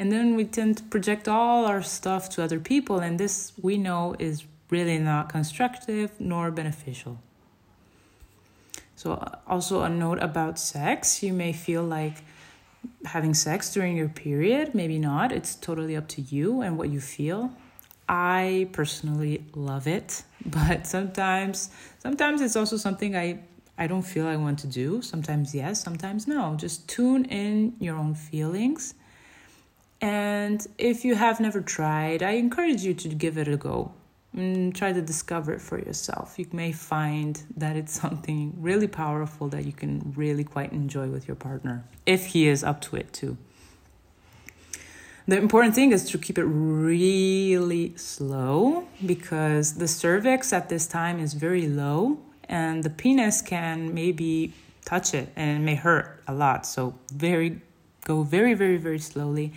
and 0.02 0.10
then 0.10 0.34
we 0.34 0.44
tend 0.44 0.78
to 0.78 0.82
project 0.82 1.28
all 1.28 1.64
our 1.64 1.80
stuff 1.80 2.28
to 2.30 2.42
other 2.42 2.58
people, 2.58 2.98
and 2.98 3.20
this 3.20 3.52
we 3.62 3.78
know 3.78 4.16
is 4.18 4.44
really 4.70 4.98
not 4.98 5.28
constructive 5.28 6.10
nor 6.18 6.50
beneficial. 6.50 7.18
So, 8.96 9.12
uh, 9.12 9.38
also 9.46 9.82
a 9.82 9.88
note 9.88 10.18
about 10.20 10.58
sex 10.58 11.22
you 11.22 11.32
may 11.32 11.52
feel 11.52 11.84
like 11.84 12.24
having 13.04 13.34
sex 13.34 13.72
during 13.72 13.96
your 13.96 14.08
period, 14.08 14.74
maybe 14.74 14.98
not. 14.98 15.30
It's 15.30 15.54
totally 15.54 15.94
up 15.94 16.08
to 16.08 16.22
you 16.22 16.62
and 16.62 16.76
what 16.76 16.88
you 16.88 17.00
feel. 17.00 17.52
I 18.12 18.68
personally 18.72 19.42
love 19.54 19.86
it, 19.88 20.22
but 20.46 20.86
sometimes 20.86 21.70
sometimes 21.98 22.40
it's 22.40 22.56
also 22.56 22.76
something 22.76 23.16
I 23.16 23.40
I 23.78 23.86
don't 23.86 24.02
feel 24.02 24.26
I 24.26 24.36
want 24.36 24.58
to 24.60 24.66
do. 24.66 25.02
Sometimes 25.02 25.54
yes, 25.54 25.82
sometimes 25.82 26.28
no. 26.28 26.54
Just 26.56 26.88
tune 26.88 27.24
in 27.24 27.74
your 27.80 27.96
own 27.96 28.14
feelings 28.14 28.94
and 30.02 30.66
if 30.78 31.04
you 31.04 31.14
have 31.14 31.38
never 31.38 31.60
tried, 31.60 32.24
I 32.24 32.32
encourage 32.32 32.82
you 32.82 32.92
to 32.92 33.08
give 33.08 33.38
it 33.38 33.46
a 33.46 33.56
go 33.56 33.92
and 34.32 34.74
try 34.74 34.92
to 34.92 35.00
discover 35.00 35.52
it 35.52 35.60
for 35.60 35.78
yourself. 35.78 36.38
You 36.38 36.46
may 36.52 36.72
find 36.72 37.40
that 37.56 37.76
it's 37.76 37.92
something 38.00 38.52
really 38.58 38.88
powerful 38.88 39.48
that 39.48 39.64
you 39.64 39.72
can 39.72 40.12
really 40.16 40.42
quite 40.42 40.72
enjoy 40.72 41.06
with 41.06 41.28
your 41.28 41.36
partner, 41.36 41.84
if 42.04 42.26
he 42.26 42.48
is 42.48 42.64
up 42.64 42.80
to 42.82 42.96
it 42.96 43.12
too. 43.12 43.38
The 45.28 45.38
important 45.38 45.74
thing 45.74 45.92
is 45.92 46.10
to 46.10 46.18
keep 46.18 46.36
it 46.36 46.44
really 46.44 47.96
slow 47.96 48.88
because 49.06 49.74
the 49.74 49.86
cervix 49.86 50.52
at 50.52 50.68
this 50.68 50.86
time 50.86 51.20
is 51.20 51.34
very 51.34 51.68
low 51.68 52.18
and 52.48 52.82
the 52.82 52.90
penis 52.90 53.40
can 53.40 53.94
maybe 53.94 54.52
touch 54.84 55.14
it 55.14 55.32
and 55.36 55.58
it 55.58 55.60
may 55.60 55.76
hurt 55.76 56.22
a 56.26 56.34
lot. 56.34 56.66
So 56.66 56.94
very 57.12 57.60
go 58.04 58.24
very 58.24 58.54
very 58.54 58.78
very 58.78 58.98
slowly 58.98 59.52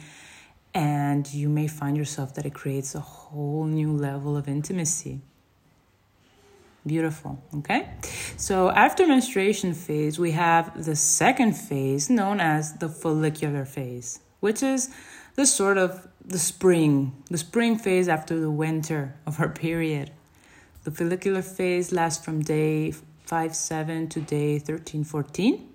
and 0.76 1.34
you 1.34 1.50
may 1.50 1.68
find 1.68 1.98
yourself 1.98 2.36
that 2.36 2.46
it 2.46 2.54
creates 2.54 2.94
a 2.94 3.00
whole 3.00 3.66
new 3.66 3.92
level 3.92 4.38
of 4.38 4.48
intimacy. 4.48 5.22
Beautiful, 6.86 7.42
okay? 7.56 7.90
So 8.38 8.70
after 8.70 9.08
menstruation 9.08 9.74
phase, 9.74 10.20
we 10.20 10.32
have 10.32 10.86
the 10.86 10.96
second 10.96 11.54
phase 11.54 12.12
known 12.12 12.40
as 12.40 12.74
the 12.74 12.90
follicular 12.90 13.66
phase, 13.66 14.20
which 14.42 14.62
is 14.62 14.92
the 15.36 15.46
sort 15.46 15.78
of 15.78 16.08
the 16.24 16.40
spring, 16.40 17.24
the 17.30 17.38
spring 17.38 17.78
phase 17.78 18.08
after 18.08 18.40
the 18.40 18.52
winter 18.52 19.16
of 19.26 19.40
our 19.40 19.50
period. 19.50 20.12
The 20.84 20.92
follicular 20.92 21.42
phase 21.42 21.92
lasts 21.92 22.24
from 22.24 22.42
day 22.42 22.92
5 23.26 23.56
7 23.56 24.10
to 24.10 24.22
day 24.22 24.60
13 24.60 25.04
14 25.04 25.70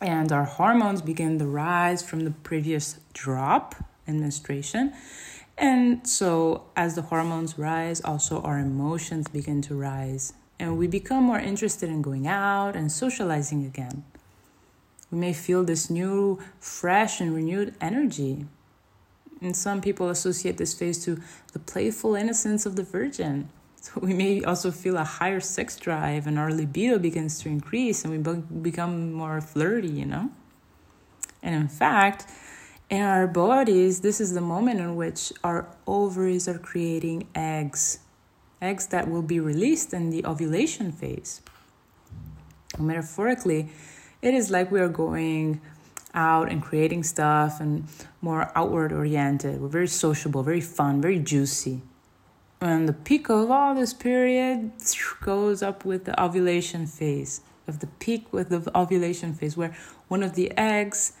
and 0.00 0.30
our 0.32 0.44
hormones 0.44 1.02
begin 1.02 1.38
to 1.38 1.46
rise 1.46 2.02
from 2.02 2.20
the 2.20 2.30
previous 2.30 3.00
drop 3.14 3.74
in 4.06 4.20
menstruation. 4.20 4.92
And 5.56 6.06
so, 6.06 6.66
as 6.76 6.94
the 6.94 7.02
hormones 7.02 7.58
rise, 7.58 8.00
also 8.00 8.40
our 8.42 8.58
emotions 8.60 9.26
begin 9.26 9.60
to 9.62 9.74
rise, 9.74 10.34
and 10.60 10.78
we 10.78 10.86
become 10.86 11.24
more 11.24 11.40
interested 11.40 11.88
in 11.88 12.00
going 12.00 12.28
out 12.28 12.76
and 12.76 12.92
socializing 12.92 13.64
again. 13.64 14.04
We 15.10 15.18
may 15.18 15.32
feel 15.32 15.64
this 15.64 15.88
new, 15.88 16.38
fresh, 16.60 17.20
and 17.20 17.34
renewed 17.34 17.74
energy. 17.80 18.46
And 19.40 19.56
some 19.56 19.80
people 19.80 20.08
associate 20.08 20.56
this 20.56 20.74
phase 20.74 21.02
to 21.04 21.20
the 21.52 21.58
playful 21.58 22.14
innocence 22.14 22.66
of 22.66 22.76
the 22.76 22.82
virgin. 22.82 23.48
So 23.80 24.00
we 24.00 24.12
may 24.12 24.42
also 24.42 24.70
feel 24.70 24.96
a 24.96 25.04
higher 25.04 25.40
sex 25.40 25.76
drive 25.76 26.26
and 26.26 26.38
our 26.38 26.50
libido 26.50 26.98
begins 26.98 27.38
to 27.40 27.48
increase 27.48 28.04
and 28.04 28.12
we 28.12 28.42
become 28.60 29.12
more 29.12 29.40
flirty, 29.40 29.88
you 29.88 30.04
know? 30.04 30.30
And 31.42 31.54
in 31.54 31.68
fact, 31.68 32.26
in 32.90 33.02
our 33.02 33.26
bodies, 33.26 34.00
this 34.00 34.20
is 34.20 34.34
the 34.34 34.40
moment 34.40 34.80
in 34.80 34.96
which 34.96 35.32
our 35.44 35.68
ovaries 35.86 36.48
are 36.48 36.58
creating 36.58 37.28
eggs, 37.34 38.00
eggs 38.60 38.88
that 38.88 39.08
will 39.08 39.22
be 39.22 39.38
released 39.38 39.92
in 39.92 40.10
the 40.10 40.24
ovulation 40.24 40.90
phase. 40.90 41.40
Metaphorically, 42.78 43.68
it 44.22 44.34
is 44.34 44.50
like 44.50 44.70
we 44.70 44.80
are 44.80 44.88
going 44.88 45.60
out 46.14 46.50
and 46.50 46.62
creating 46.62 47.02
stuff 47.02 47.60
and 47.60 47.86
more 48.20 48.50
outward 48.54 48.92
oriented. 48.92 49.60
We're 49.60 49.68
very 49.68 49.88
sociable, 49.88 50.42
very 50.42 50.60
fun, 50.60 51.00
very 51.00 51.18
juicy. 51.18 51.82
And 52.60 52.88
the 52.88 52.92
peak 52.92 53.28
of 53.28 53.50
all 53.50 53.74
this 53.74 53.94
period 53.94 54.72
goes 55.20 55.62
up 55.62 55.84
with 55.84 56.06
the 56.06 56.20
ovulation 56.20 56.86
phase, 56.86 57.42
of 57.68 57.78
the 57.78 57.86
peak 57.86 58.32
with 58.32 58.48
the 58.48 58.76
ovulation 58.76 59.32
phase, 59.32 59.56
where 59.56 59.76
one 60.08 60.24
of 60.24 60.34
the 60.34 60.50
eggs 60.56 61.12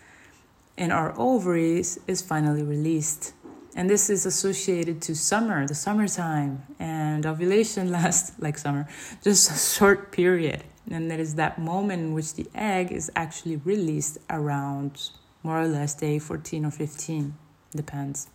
in 0.76 0.90
our 0.90 1.14
ovaries 1.16 2.00
is 2.08 2.22
finally 2.22 2.62
released. 2.62 3.34
And 3.76 3.88
this 3.88 4.10
is 4.10 4.26
associated 4.26 5.00
to 5.02 5.14
summer, 5.14 5.64
the 5.66 5.74
summertime, 5.74 6.64
and 6.80 7.24
ovulation 7.24 7.92
lasts 7.98 8.32
like 8.40 8.58
summer, 8.58 8.88
just 9.22 9.50
a 9.50 9.78
short 9.78 10.10
period. 10.10 10.64
And 10.90 11.10
that 11.10 11.20
is 11.20 11.34
that 11.34 11.58
moment 11.58 12.02
in 12.02 12.14
which 12.14 12.34
the 12.34 12.46
egg 12.54 12.92
is 12.92 13.10
actually 13.14 13.56
released 13.56 14.18
around 14.30 15.10
more 15.42 15.60
or 15.60 15.68
less 15.68 15.94
day 15.94 16.18
14 16.18 16.64
or 16.64 16.70
15, 16.70 17.34
depends. 17.74 18.28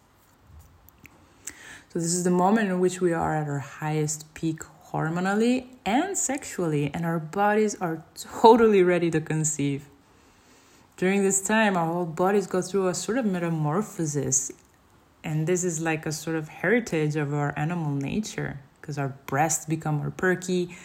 So, 1.89 1.99
this 1.99 2.13
is 2.13 2.23
the 2.23 2.31
moment 2.31 2.69
in 2.69 2.79
which 2.79 3.01
we 3.01 3.13
are 3.13 3.35
at 3.35 3.47
our 3.47 3.59
highest 3.59 4.33
peak 4.33 4.61
hormonally 4.91 5.67
and 5.85 6.17
sexually, 6.17 6.91
and 6.93 7.05
our 7.05 7.19
bodies 7.19 7.75
are 7.81 8.03
totally 8.15 8.83
ready 8.83 9.09
to 9.11 9.21
conceive. 9.21 9.85
During 10.97 11.23
this 11.23 11.41
time, 11.41 11.75
our 11.75 11.85
whole 11.85 12.05
bodies 12.05 12.47
go 12.47 12.61
through 12.61 12.87
a 12.87 12.93
sort 12.93 13.17
of 13.17 13.25
metamorphosis, 13.25 14.51
and 15.23 15.47
this 15.47 15.63
is 15.63 15.81
like 15.81 16.05
a 16.05 16.11
sort 16.11 16.35
of 16.35 16.47
heritage 16.47 17.15
of 17.15 17.33
our 17.33 17.53
animal 17.57 17.91
nature 17.91 18.59
because 18.79 18.97
our 18.97 19.09
breasts 19.25 19.65
become 19.65 19.95
more 19.95 20.11
perky, 20.11 20.75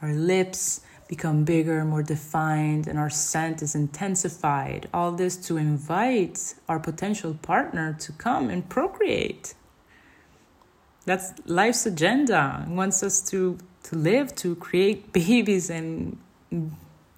our 0.00 0.12
lips 0.12 0.80
become 1.08 1.44
bigger, 1.44 1.84
more 1.84 2.02
defined, 2.02 2.86
and 2.86 2.98
our 2.98 3.08
scent 3.08 3.62
is 3.62 3.74
intensified. 3.74 4.88
All 4.92 5.10
this 5.10 5.36
to 5.48 5.56
invite 5.56 6.54
our 6.68 6.78
potential 6.78 7.34
partner 7.34 7.96
to 8.00 8.12
come 8.12 8.50
and 8.50 8.68
procreate. 8.68 9.54
That's 11.06 11.32
life's 11.46 11.86
agenda. 11.86 12.66
It 12.68 12.70
wants 12.70 13.02
us 13.02 13.22
to, 13.30 13.58
to 13.84 13.96
live, 13.96 14.34
to 14.36 14.54
create 14.56 15.12
babies 15.20 15.70
and 15.70 16.18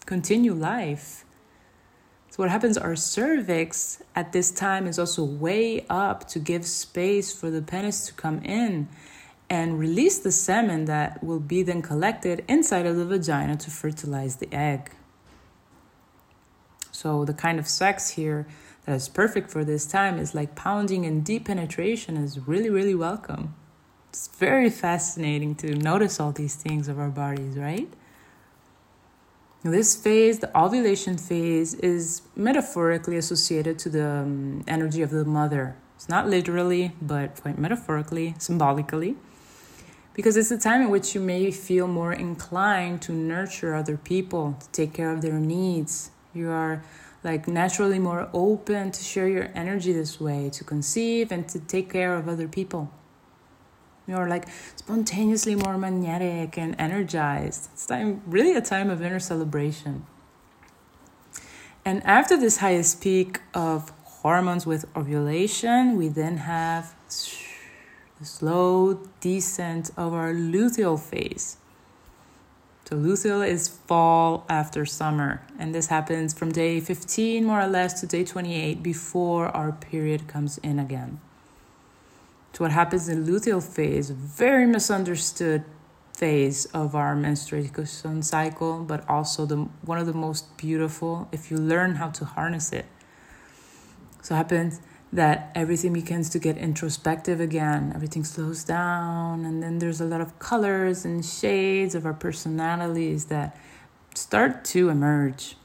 continue 0.06 0.54
life. 0.54 1.25
So, 2.30 2.44
what 2.44 2.50
happens, 2.50 2.78
our 2.78 2.94
cervix 2.94 4.00
at 4.14 4.32
this 4.32 4.52
time 4.52 4.87
is 4.87 5.00
also 5.00 5.25
way 5.25 5.85
up 5.90 6.28
to 6.28 6.38
give 6.38 6.64
space 6.64 7.32
for 7.32 7.50
the 7.50 7.61
penis 7.61 8.06
to 8.06 8.12
come 8.12 8.40
in. 8.44 8.88
And 9.50 9.80
release 9.80 10.21
the 10.21 10.30
semen 10.30 10.85
that 10.85 11.23
will 11.25 11.40
be 11.40 11.64
then 11.64 11.83
collected 11.83 12.45
inside 12.47 12.87
of 12.87 12.97
the 12.97 13.04
vagina 13.04 13.57
to 13.57 13.71
fertilize 13.71 14.37
the 14.37 14.49
egg. 14.54 14.92
So, 16.92 17.25
the 17.25 17.35
kind 17.35 17.59
of 17.59 17.66
sex 17.66 18.11
here 18.11 18.47
that 18.87 18.95
is 18.95 19.09
perfect 19.09 19.50
for 19.50 19.64
this 19.64 19.87
time 19.87 20.19
is 20.19 20.35
like 20.35 20.54
pounding 20.54 21.04
and 21.04 21.25
deep 21.25 21.47
penetration 21.47 22.16
is 22.16 22.38
really, 22.47 22.71
really 22.71 22.95
welcome. 22.95 23.54
It's 24.11 24.28
very 24.28 24.71
fascinating 24.71 25.57
to 25.57 25.75
notice 25.75 26.21
all 26.21 26.30
these 26.30 26.54
things 26.54 26.87
of 26.88 26.99
our 26.99 27.09
bodies, 27.09 27.57
right? 27.57 27.88
This 29.62 29.97
phase, 29.97 30.38
the 30.38 30.57
ovulation 30.57 31.19
phase, 31.19 31.75
is 31.75 32.23
metaphorically 32.37 33.16
associated 33.16 33.78
to 33.80 33.88
the 33.88 34.07
um, 34.07 34.64
energy 34.66 35.02
of 35.02 35.11
the 35.11 35.25
mother. 35.25 35.76
It's 35.97 36.09
not 36.09 36.28
literally, 36.28 36.92
but 37.02 37.40
quite 37.42 37.59
metaphorically, 37.59 38.35
symbolically 38.38 39.16
because 40.14 40.37
it's 40.37 40.50
a 40.50 40.59
time 40.59 40.83
in 40.83 40.90
which 40.90 41.14
you 41.14 41.21
may 41.21 41.50
feel 41.50 41.87
more 41.87 42.12
inclined 42.12 43.02
to 43.02 43.12
nurture 43.12 43.75
other 43.75 43.97
people, 43.97 44.57
to 44.61 44.69
take 44.71 44.93
care 44.93 45.11
of 45.11 45.23
their 45.23 45.38
needs. 45.38 46.11
You 46.35 46.50
are 46.50 46.83
like 47.23 47.47
naturally 47.47 47.99
more 47.99 48.29
open 48.33 48.90
to 48.93 49.02
share 49.02 49.29
your 49.29 49.50
energy 49.55 49.93
this 49.93 50.21
way, 50.21 50.50
to 50.50 50.64
conceive 50.64 51.31
and 51.31 51.49
to 51.49 51.59
take 51.61 51.90
care 51.90 52.14
of 52.14 52.29
other 52.29 52.49
people. 52.49 52.90
You're 54.07 54.29
like 54.29 54.49
spontaneously 54.76 55.55
more 55.55 55.79
magnetic 55.79 56.59
and 56.59 56.75
energized. 56.79 57.69
It's 57.73 57.87
time 57.87 58.23
really 58.26 58.55
a 58.55 58.61
time 58.61 58.90
of 58.90 59.02
inner 59.02 59.21
celebration. 59.21 60.07
And 61.85 62.02
after 62.05 62.37
this 62.37 62.59
highest 62.59 63.00
peak 63.00 63.40
of 63.55 63.90
hormones 64.05 64.67
with 64.67 64.85
ovulation, 64.97 65.97
we 65.97 66.09
then 66.09 66.38
have 66.38 66.95
slow 68.25 69.00
descent 69.21 69.91
of 69.97 70.12
our 70.12 70.33
luteal 70.33 71.00
phase. 71.00 71.57
So, 72.85 72.97
luteal 72.97 73.47
is 73.47 73.69
fall 73.69 74.45
after 74.49 74.85
summer, 74.85 75.43
and 75.59 75.75
this 75.75 75.87
happens 75.87 76.35
from 76.35 76.50
day 76.50 76.81
15 76.81 77.45
more 77.45 77.61
or 77.61 77.69
less 77.69 78.00
to 78.00 78.07
day 78.07 78.25
28 78.25 78.83
before 78.83 79.47
our 79.49 79.71
period 79.71 80.27
comes 80.27 80.59
in 80.59 80.79
again. 80.81 81.21
So, 82.53 82.65
what 82.65 82.73
happens 82.73 83.09
in 83.09 83.27
luteal 83.27 83.62
phase, 83.62 84.11
very 84.11 84.67
misunderstood 84.67 85.65
phase 86.15 86.67
of 86.67 86.97
our 86.97 87.15
menstruation 87.15 88.23
cycle, 88.23 88.83
but 88.83 89.09
also 89.09 89.47
the 89.47 89.69
one 89.83 89.99
of 89.99 90.07
the 90.07 90.12
most 90.12 90.57
beautiful 90.57 91.29
if 91.31 91.50
you 91.50 91.57
learn 91.57 91.95
how 91.95 92.11
to 92.11 92.25
harness 92.25 92.73
it. 92.73 92.87
So, 94.21 94.35
happens 94.35 94.81
that 95.12 95.50
everything 95.55 95.93
begins 95.93 96.31
to 96.31 96.38
get 96.38 96.57
introspective 96.57 97.40
again. 97.40 97.93
Everything 97.95 98.25
slows 98.25 98.62
down, 98.62 99.45
and 99.45 99.62
then 99.62 99.79
there's 99.79 100.00
a 100.00 100.05
lot 100.05 100.21
of 100.21 100.38
colors 100.38 101.05
and 101.05 101.25
shades 101.25 101.95
of 101.95 102.07
our 102.07 102.14
personalities 102.14 103.26
that 103.26 103.57
start 104.14 104.64
to 104.67 104.88
emerge. 104.88 105.57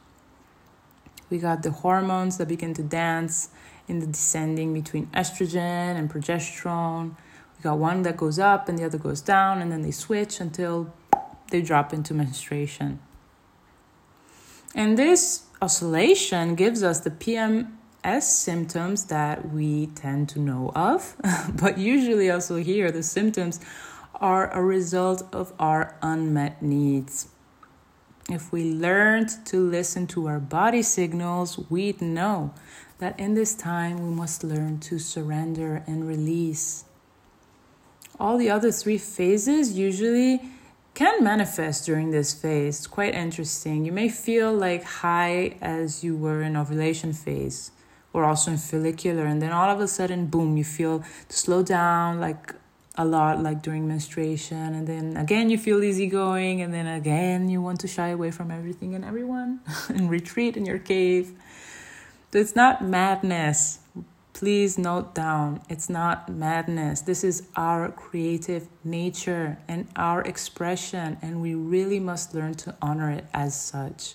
We 1.29 1.37
got 1.37 1.63
the 1.63 1.71
hormones 1.71 2.37
that 2.37 2.47
begin 2.47 2.73
to 2.75 2.83
dance 2.83 3.49
in 3.87 3.99
the 3.99 4.07
descending 4.07 4.73
between 4.73 5.07
estrogen 5.07 5.95
and 5.95 6.09
progesterone. 6.09 7.15
We 7.57 7.63
got 7.63 7.77
one 7.77 8.01
that 8.03 8.17
goes 8.17 8.39
up 8.39 8.67
and 8.67 8.79
the 8.79 8.85
other 8.85 8.97
goes 8.97 9.21
down, 9.21 9.61
and 9.61 9.71
then 9.71 9.83
they 9.83 9.91
switch 9.91 10.39
until 10.39 10.91
they 11.51 11.61
drop 11.61 11.93
into 11.93 12.15
menstruation. 12.15 12.99
And 14.73 14.97
this 14.97 15.43
oscillation 15.61 16.55
gives 16.55 16.83
us 16.83 16.99
the 16.99 17.11
PM 17.11 17.77
as 18.05 18.31
symptoms 18.31 19.05
that 19.05 19.51
we 19.51 19.87
tend 19.87 20.29
to 20.29 20.39
know 20.39 20.71
of, 20.75 21.17
but 21.53 21.79
usually 21.79 22.29
also 22.29 22.57
here 22.57 22.91
the 22.91 23.01
symptoms 23.01 23.59
are 24.13 24.49
a 24.51 24.63
result 24.63 25.23
of 25.33 25.51
our 25.59 25.97
unmet 26.03 26.61
needs. 26.61 27.29
If 28.29 28.51
we 28.51 28.71
learned 28.71 29.29
to 29.47 29.59
listen 29.59 30.05
to 30.07 30.27
our 30.27 30.39
body 30.39 30.83
signals, 30.83 31.59
we'd 31.69 32.01
know 32.01 32.53
that 32.99 33.19
in 33.19 33.33
this 33.33 33.55
time 33.55 34.07
we 34.07 34.15
must 34.15 34.43
learn 34.43 34.79
to 34.81 34.99
surrender 34.99 35.83
and 35.87 36.07
release. 36.07 36.85
All 38.19 38.37
the 38.37 38.51
other 38.51 38.71
three 38.71 38.99
phases 38.99 39.77
usually 39.77 40.41
can 40.93 41.23
manifest 41.23 41.85
during 41.85 42.11
this 42.11 42.33
phase. 42.33 42.77
It's 42.77 42.87
quite 42.87 43.15
interesting. 43.15 43.83
You 43.83 43.91
may 43.91 44.09
feel 44.09 44.53
like 44.53 44.83
high 44.83 45.57
as 45.59 46.03
you 46.03 46.15
were 46.15 46.41
in 46.41 46.55
ovulation 46.55 47.11
phase 47.11 47.71
or 48.15 48.23
also 48.23 48.49
in 48.51 48.57
follicular 48.57 49.25
and 49.25 49.41
then 49.41 49.51
all 49.51 49.69
of 49.69 49.81
a 49.81 49.87
sudden 49.89 50.25
boom 50.25 50.55
you 50.55 50.63
feel 50.63 51.03
to 51.27 51.37
slow 51.37 51.61
down 51.61 52.21
like 52.21 52.55
a 52.97 53.03
lot 53.03 53.43
like 53.43 53.61
during 53.61 53.85
menstruation 53.85 54.73
and 54.73 54.87
then 54.87 55.17
again 55.17 55.49
you 55.49 55.57
feel 55.57 55.83
easygoing 55.83 56.61
and 56.61 56.73
then 56.73 56.87
again 56.87 57.49
you 57.49 57.61
want 57.61 57.77
to 57.77 57.87
shy 57.89 58.07
away 58.07 58.31
from 58.31 58.49
everything 58.51 58.95
and 58.95 59.03
everyone 59.03 59.59
and 59.89 60.09
retreat 60.09 60.55
in 60.55 60.65
your 60.65 60.79
cave. 60.79 61.33
So 62.31 62.39
it's 62.39 62.55
not 62.55 62.81
madness. 62.81 63.79
Please 64.31 64.77
note 64.77 65.13
down 65.13 65.61
it's 65.67 65.89
not 65.89 66.29
madness. 66.29 67.01
This 67.01 67.21
is 67.25 67.49
our 67.57 67.91
creative 67.91 68.69
nature 68.85 69.57
and 69.67 69.89
our 69.97 70.21
expression 70.21 71.17
and 71.21 71.41
we 71.41 71.53
really 71.53 71.99
must 71.99 72.33
learn 72.33 72.53
to 72.53 72.75
honor 72.81 73.11
it 73.11 73.25
as 73.33 73.59
such. 73.59 74.13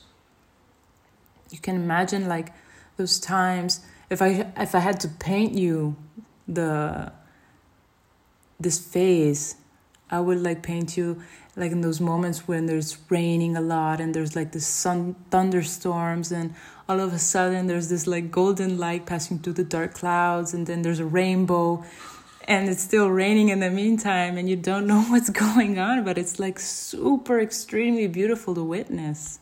You 1.50 1.58
can 1.58 1.76
imagine 1.76 2.28
like 2.28 2.54
those 3.00 3.18
times 3.18 3.80
if 4.10 4.20
I 4.20 4.52
if 4.56 4.74
I 4.74 4.80
had 4.80 5.00
to 5.00 5.08
paint 5.08 5.54
you 5.54 5.96
the 6.46 7.12
this 8.58 8.78
phase, 8.78 9.56
I 10.10 10.20
would 10.20 10.42
like 10.42 10.62
paint 10.62 10.96
you 10.98 11.22
like 11.56 11.72
in 11.72 11.80
those 11.80 12.00
moments 12.00 12.46
when 12.46 12.66
there's 12.66 12.98
raining 13.08 13.56
a 13.56 13.60
lot 13.60 14.00
and 14.00 14.14
there's 14.14 14.36
like 14.36 14.52
the 14.52 14.60
sun 14.60 15.16
thunderstorms 15.30 16.30
and 16.30 16.54
all 16.88 17.00
of 17.00 17.12
a 17.12 17.18
sudden 17.18 17.66
there's 17.68 17.88
this 17.88 18.06
like 18.06 18.30
golden 18.30 18.78
light 18.78 19.06
passing 19.06 19.38
through 19.38 19.54
the 19.54 19.64
dark 19.64 19.94
clouds 19.94 20.52
and 20.52 20.66
then 20.66 20.82
there's 20.82 21.00
a 21.00 21.10
rainbow 21.20 21.84
and 22.46 22.68
it's 22.68 22.82
still 22.82 23.08
raining 23.08 23.48
in 23.48 23.60
the 23.60 23.70
meantime 23.70 24.36
and 24.38 24.48
you 24.48 24.56
don't 24.56 24.86
know 24.86 25.02
what's 25.12 25.30
going 25.30 25.78
on 25.78 26.04
but 26.04 26.18
it's 26.18 26.38
like 26.38 26.58
super 26.58 27.40
extremely 27.40 28.06
beautiful 28.06 28.54
to 28.54 28.62
witness. 28.62 29.40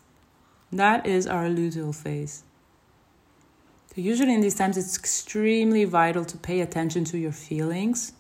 That 0.73 1.07
is 1.07 1.27
our 1.27 1.47
luteal 1.49 1.95
phase 1.95 2.45
usually 4.03 4.35
in 4.35 4.41
these 4.41 4.55
times, 4.55 4.77
it's 4.77 4.97
extremely 4.97 5.85
vital 5.85 6.25
to 6.25 6.37
pay 6.37 6.61
attention 6.61 7.05
to 7.07 7.19
your 7.19 7.33
feelings. 7.33 8.13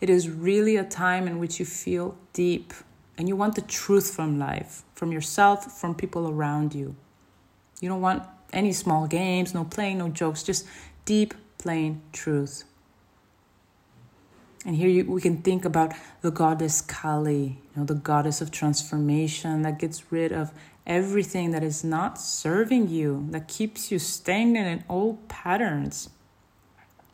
It 0.00 0.10
is 0.10 0.28
really 0.28 0.76
a 0.76 0.84
time 0.84 1.26
in 1.26 1.38
which 1.38 1.58
you 1.58 1.64
feel 1.64 2.16
deep 2.32 2.74
and 3.18 3.28
you 3.28 3.36
want 3.36 3.54
the 3.54 3.62
truth 3.62 4.14
from 4.14 4.38
life, 4.38 4.82
from 4.94 5.12
yourself, 5.12 5.80
from 5.80 5.94
people 5.94 6.28
around 6.28 6.74
you. 6.74 6.94
You 7.80 7.88
don't 7.88 8.00
want 8.00 8.24
any 8.52 8.72
small 8.72 9.06
games, 9.06 9.54
no 9.54 9.64
playing, 9.64 9.98
no 9.98 10.08
jokes, 10.08 10.42
just 10.42 10.66
deep, 11.04 11.34
plain 11.58 12.02
truth. 12.12 12.64
And 14.66 14.76
here 14.76 14.88
you, 14.88 15.04
we 15.04 15.20
can 15.20 15.38
think 15.42 15.64
about 15.64 15.92
the 16.22 16.30
goddess 16.30 16.80
Kali, 16.80 17.42
you 17.44 17.56
know, 17.76 17.84
the 17.84 17.94
goddess 17.94 18.40
of 18.40 18.50
transformation 18.50 19.62
that 19.62 19.78
gets 19.78 20.10
rid 20.10 20.32
of 20.32 20.52
everything 20.86 21.50
that 21.50 21.62
is 21.62 21.82
not 21.82 22.20
serving 22.20 22.88
you, 22.88 23.26
that 23.30 23.48
keeps 23.48 23.90
you 23.90 23.98
stagnant 23.98 24.66
in 24.66 24.84
old 24.88 25.28
patterns. 25.28 26.10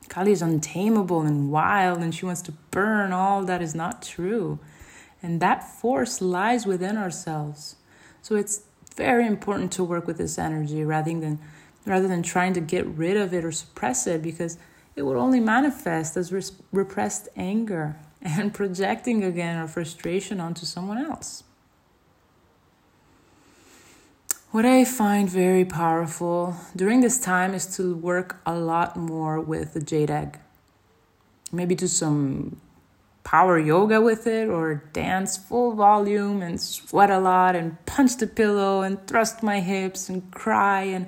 Kali 0.09 0.33
is 0.33 0.43
untamable 0.43 1.23
and 1.23 1.51
wild, 1.51 2.01
and 2.01 2.15
she 2.15 2.27
wants 2.27 2.43
to 2.43 2.53
burn 2.71 3.13
all 3.13 3.45
that 3.45 3.63
is 3.63 3.75
not 3.75 4.03
true. 4.03 4.59
And 5.23 5.41
that 5.41 5.65
force 5.65 6.21
lies 6.21 6.67
within 6.67 6.97
ourselves. 6.97 7.77
So 8.21 8.35
it's 8.37 8.63
very 8.95 9.27
important 9.27 9.73
to 9.73 9.85
work 9.85 10.07
with 10.07 10.19
this 10.19 10.39
energy 10.39 10.85
rather 10.85 11.19
than 11.19 11.39
rather 11.85 12.07
than 12.07 12.23
trying 12.23 12.53
to 12.53 12.61
get 12.61 12.87
rid 12.87 13.17
of 13.17 13.35
it 13.35 13.45
or 13.45 13.51
suppress 13.51 14.07
it 14.07 14.23
because 14.23 14.57
it 14.95 15.03
will 15.03 15.19
only 15.19 15.41
manifest 15.41 16.17
as 16.17 16.33
res- 16.33 16.53
repressed 16.71 17.29
anger 17.37 17.97
and 18.23 18.55
projecting 18.55 19.25
again 19.25 19.57
our 19.57 19.67
frustration 19.67 20.41
onto 20.41 20.65
someone 20.65 20.99
else. 20.99 21.43
What 24.53 24.67
I 24.67 24.85
find 24.85 25.31
very 25.31 25.65
powerful 25.65 26.57
during 26.77 27.01
this 27.01 27.19
time 27.19 27.55
is 27.55 27.65
to 27.77 27.95
work 27.97 28.37
a 28.45 28.55
lot 28.55 28.99
more 28.99 29.41
with 29.41 29.73
the 29.73 29.81
jade 29.81 30.11
egg. 30.11 30.41
Maybe 31.51 31.75
do 31.75 31.87
some 31.87 32.61
power 33.25 33.59
yoga 33.59 34.03
with 34.03 34.27
it 34.27 34.51
or 34.51 34.85
dance 34.93 35.39
full 35.39 35.73
volume 35.73 36.43
and 36.43 36.61
sweat 36.61 37.09
a 37.09 37.19
lot 37.19 37.57
and 37.57 37.83
punch 37.87 38.19
the 38.19 38.27
pillow 38.27 38.83
and 38.83 39.07
thrust 39.07 39.43
my 39.43 39.61
hips 39.61 40.11
and 40.11 40.31
cry 40.31 40.83
and 40.83 41.07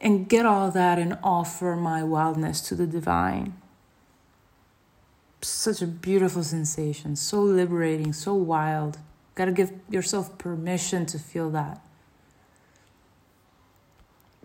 and 0.00 0.28
get 0.28 0.44
all 0.44 0.72
that 0.72 0.98
and 0.98 1.16
offer 1.22 1.76
my 1.76 2.02
wildness 2.02 2.60
to 2.62 2.74
the 2.74 2.88
divine. 2.88 3.54
Such 5.42 5.80
a 5.80 5.86
beautiful 5.86 6.42
sensation, 6.42 7.14
so 7.14 7.40
liberating, 7.40 8.12
so 8.12 8.34
wild. 8.34 8.98
Got 9.36 9.44
to 9.44 9.52
give 9.52 9.72
yourself 9.88 10.38
permission 10.38 11.06
to 11.06 11.20
feel 11.20 11.50
that. 11.50 11.80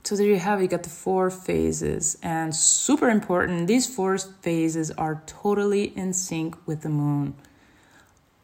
So 0.04 0.16
there 0.16 0.26
you 0.26 0.38
have, 0.38 0.60
it, 0.60 0.64
you 0.64 0.68
got 0.70 0.84
the 0.84 0.90
four 0.90 1.30
phases, 1.30 2.18
and 2.24 2.56
super 2.56 3.10
important, 3.10 3.68
these 3.68 3.86
four 3.86 4.18
phases 4.18 4.92
are 4.92 5.22
totally 5.28 5.96
in 5.96 6.14
sync 6.14 6.56
with 6.66 6.82
the 6.82 6.90
moon. 6.90 7.36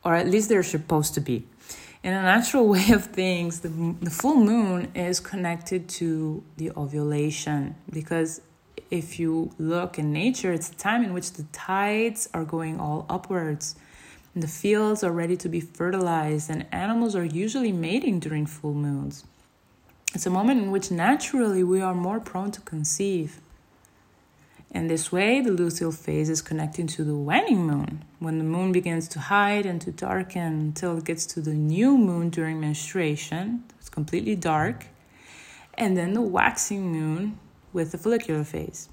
or 0.03 0.13
at 0.15 0.27
least 0.27 0.49
they're 0.49 0.63
supposed 0.63 1.15
to 1.15 1.21
be. 1.21 1.47
In 2.03 2.13
a 2.13 2.21
natural 2.21 2.67
way 2.75 2.91
of 2.91 3.05
things, 3.05 3.61
the, 3.61 3.69
the 4.01 4.11
full 4.11 4.35
moon 4.35 4.91
is 4.93 5.19
connected 5.19 5.89
to 5.89 6.43
the 6.57 6.71
ovulation 6.77 7.75
because 7.89 8.41
if 8.91 9.19
you 9.19 9.51
look 9.57 9.97
in 9.97 10.13
nature, 10.13 10.53
it's 10.53 10.69
a 10.69 10.75
time 10.75 11.03
in 11.03 11.13
which 11.13 11.33
the 11.33 11.43
tides 11.51 12.29
are 12.33 12.45
going 12.45 12.79
all 12.79 13.05
upwards. 13.09 13.75
The 14.35 14.47
fields 14.47 15.03
are 15.03 15.11
ready 15.11 15.37
to 15.37 15.49
be 15.49 15.61
fertilized, 15.61 16.49
and 16.49 16.65
animals 16.71 17.15
are 17.15 17.25
usually 17.25 17.71
mating 17.71 18.19
during 18.19 18.45
full 18.45 18.73
moons. 18.73 19.23
It's 20.15 20.25
a 20.25 20.29
moment 20.29 20.61
in 20.61 20.71
which 20.71 20.91
naturally 20.91 21.61
we 21.61 21.81
are 21.81 21.93
more 21.93 22.21
prone 22.21 22.49
to 22.51 22.61
conceive. 22.61 23.41
In 24.71 24.87
this 24.87 25.11
way, 25.11 25.41
the 25.41 25.49
luteal 25.49 25.93
phase 25.93 26.29
is 26.29 26.41
connecting 26.41 26.87
to 26.87 27.03
the 27.03 27.17
waning 27.17 27.67
moon, 27.67 28.05
when 28.19 28.37
the 28.37 28.45
moon 28.45 28.71
begins 28.71 29.09
to 29.09 29.19
hide 29.19 29.65
and 29.65 29.81
to 29.81 29.91
darken 29.91 30.53
until 30.67 30.97
it 30.97 31.03
gets 31.03 31.25
to 31.25 31.41
the 31.41 31.53
new 31.53 31.97
moon 31.97 32.29
during 32.29 32.61
menstruation. 32.61 33.65
It's 33.77 33.89
completely 33.89 34.37
dark. 34.37 34.85
And 35.73 35.97
then 35.97 36.13
the 36.13 36.21
waxing 36.21 36.93
moon 36.93 37.37
with 37.73 37.91
the 37.91 37.97
follicular 37.97 38.45
phase. 38.45 38.87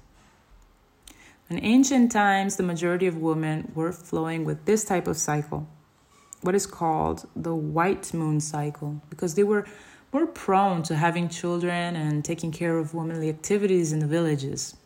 In 1.49 1.57
ancient 1.63 2.11
times, 2.11 2.57
the 2.57 2.63
majority 2.63 3.07
of 3.07 3.15
women 3.15 3.71
were 3.73 3.93
flowing 3.93 4.43
with 4.43 4.65
this 4.65 4.83
type 4.83 5.07
of 5.07 5.15
cycle, 5.15 5.69
what 6.41 6.53
is 6.53 6.65
called 6.65 7.29
the 7.33 7.55
white 7.55 8.13
moon 8.13 8.41
cycle, 8.41 9.01
because 9.09 9.35
they 9.35 9.43
were 9.43 9.65
more 10.13 10.27
prone 10.27 10.83
to 10.83 10.95
having 10.95 11.27
children 11.27 11.95
and 11.95 12.23
taking 12.23 12.51
care 12.51 12.77
of 12.77 12.93
womanly 12.93 13.29
activities 13.29 13.91
in 13.91 13.99
the 13.99 14.07
villages. 14.07 14.77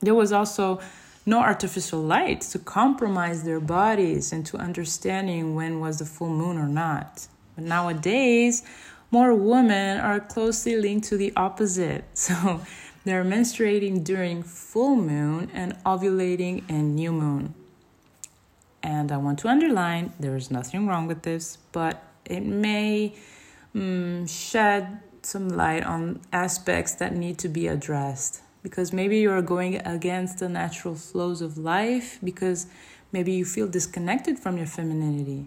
There 0.00 0.14
was 0.14 0.32
also 0.32 0.80
no 1.24 1.40
artificial 1.40 2.02
light 2.02 2.42
to 2.42 2.58
compromise 2.58 3.44
their 3.44 3.60
bodies 3.60 4.32
into 4.32 4.58
understanding 4.58 5.54
when 5.54 5.80
was 5.80 5.98
the 5.98 6.04
full 6.04 6.28
moon 6.28 6.58
or 6.58 6.68
not. 6.68 7.26
But 7.54 7.64
nowadays, 7.64 8.62
more 9.10 9.34
women 9.34 9.98
are 10.00 10.20
closely 10.20 10.76
linked 10.76 11.08
to 11.08 11.16
the 11.16 11.32
opposite. 11.36 12.04
So 12.14 12.60
they're 13.04 13.24
menstruating 13.24 14.02
during 14.02 14.42
full 14.42 14.96
moon 14.96 15.50
and 15.52 15.76
ovulating 15.84 16.68
in 16.70 16.94
new 16.94 17.12
moon. 17.12 17.54
And 18.82 19.12
I 19.12 19.18
want 19.18 19.38
to 19.40 19.48
underline 19.48 20.12
there 20.18 20.36
is 20.36 20.50
nothing 20.50 20.86
wrong 20.86 21.06
with 21.06 21.22
this, 21.22 21.58
but 21.72 22.02
it 22.24 22.44
may 22.44 23.14
um, 23.74 24.26
shed 24.26 25.00
some 25.22 25.48
light 25.48 25.84
on 25.84 26.20
aspects 26.32 26.94
that 26.94 27.14
need 27.14 27.38
to 27.38 27.48
be 27.48 27.66
addressed 27.66 28.40
because 28.62 28.92
maybe 28.92 29.18
you 29.18 29.30
are 29.30 29.42
going 29.42 29.76
against 29.86 30.38
the 30.38 30.48
natural 30.48 30.94
flows 30.94 31.42
of 31.42 31.58
life 31.58 32.18
because 32.24 32.66
maybe 33.12 33.32
you 33.32 33.44
feel 33.44 33.68
disconnected 33.68 34.38
from 34.38 34.56
your 34.56 34.66
femininity. 34.66 35.46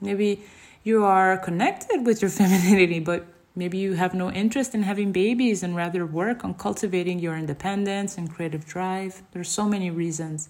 Maybe 0.00 0.42
you 0.82 1.04
are 1.04 1.38
connected 1.38 2.04
with 2.04 2.20
your 2.20 2.30
femininity, 2.40 2.98
but 3.00 3.26
maybe 3.54 3.78
you 3.78 3.94
have 3.94 4.14
no 4.14 4.30
interest 4.32 4.74
in 4.74 4.82
having 4.82 5.12
babies 5.12 5.62
and 5.62 5.76
rather 5.76 6.04
work 6.04 6.44
on 6.44 6.54
cultivating 6.54 7.20
your 7.20 7.36
independence 7.36 8.18
and 8.18 8.32
creative 8.32 8.66
drive. 8.66 9.22
There's 9.32 9.48
so 9.48 9.66
many 9.66 9.90
reasons. 9.90 10.48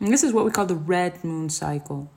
And 0.00 0.12
this 0.12 0.22
is 0.22 0.32
what 0.32 0.44
we 0.44 0.50
call 0.50 0.66
the 0.66 0.74
red 0.74 1.24
moon 1.24 1.48
cycle. 1.48 2.10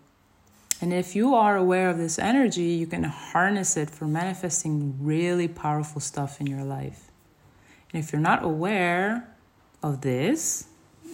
And 0.79 0.93
if 0.93 1.15
you 1.15 1.33
are 1.33 1.57
aware 1.57 1.89
of 1.89 1.97
this 1.97 2.19
energy, 2.19 2.63
you 2.63 2.85
can 2.85 3.03
harness 3.03 3.77
it 3.77 3.89
for 3.89 4.05
manifesting 4.05 4.95
really 5.01 5.47
powerful 5.47 5.99
stuff 5.99 6.39
in 6.39 6.47
your 6.47 6.63
life. 6.63 7.11
And 7.91 8.03
if 8.03 8.11
you're 8.11 8.21
not 8.21 8.43
aware 8.43 9.27
of 9.81 10.01
this, 10.01 10.67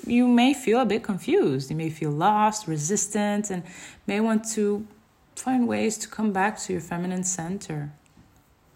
you 0.05 0.27
may 0.27 0.53
feel 0.53 0.81
a 0.81 0.85
bit 0.85 1.03
confused. 1.03 1.69
You 1.69 1.77
may 1.77 1.89
feel 1.89 2.11
lost, 2.11 2.67
resistant, 2.67 3.49
and 3.49 3.63
may 4.05 4.19
want 4.19 4.49
to 4.51 4.85
find 5.35 5.67
ways 5.67 5.97
to 5.99 6.07
come 6.07 6.33
back 6.33 6.59
to 6.59 6.73
your 6.73 6.81
feminine 6.81 7.23
center. 7.23 7.93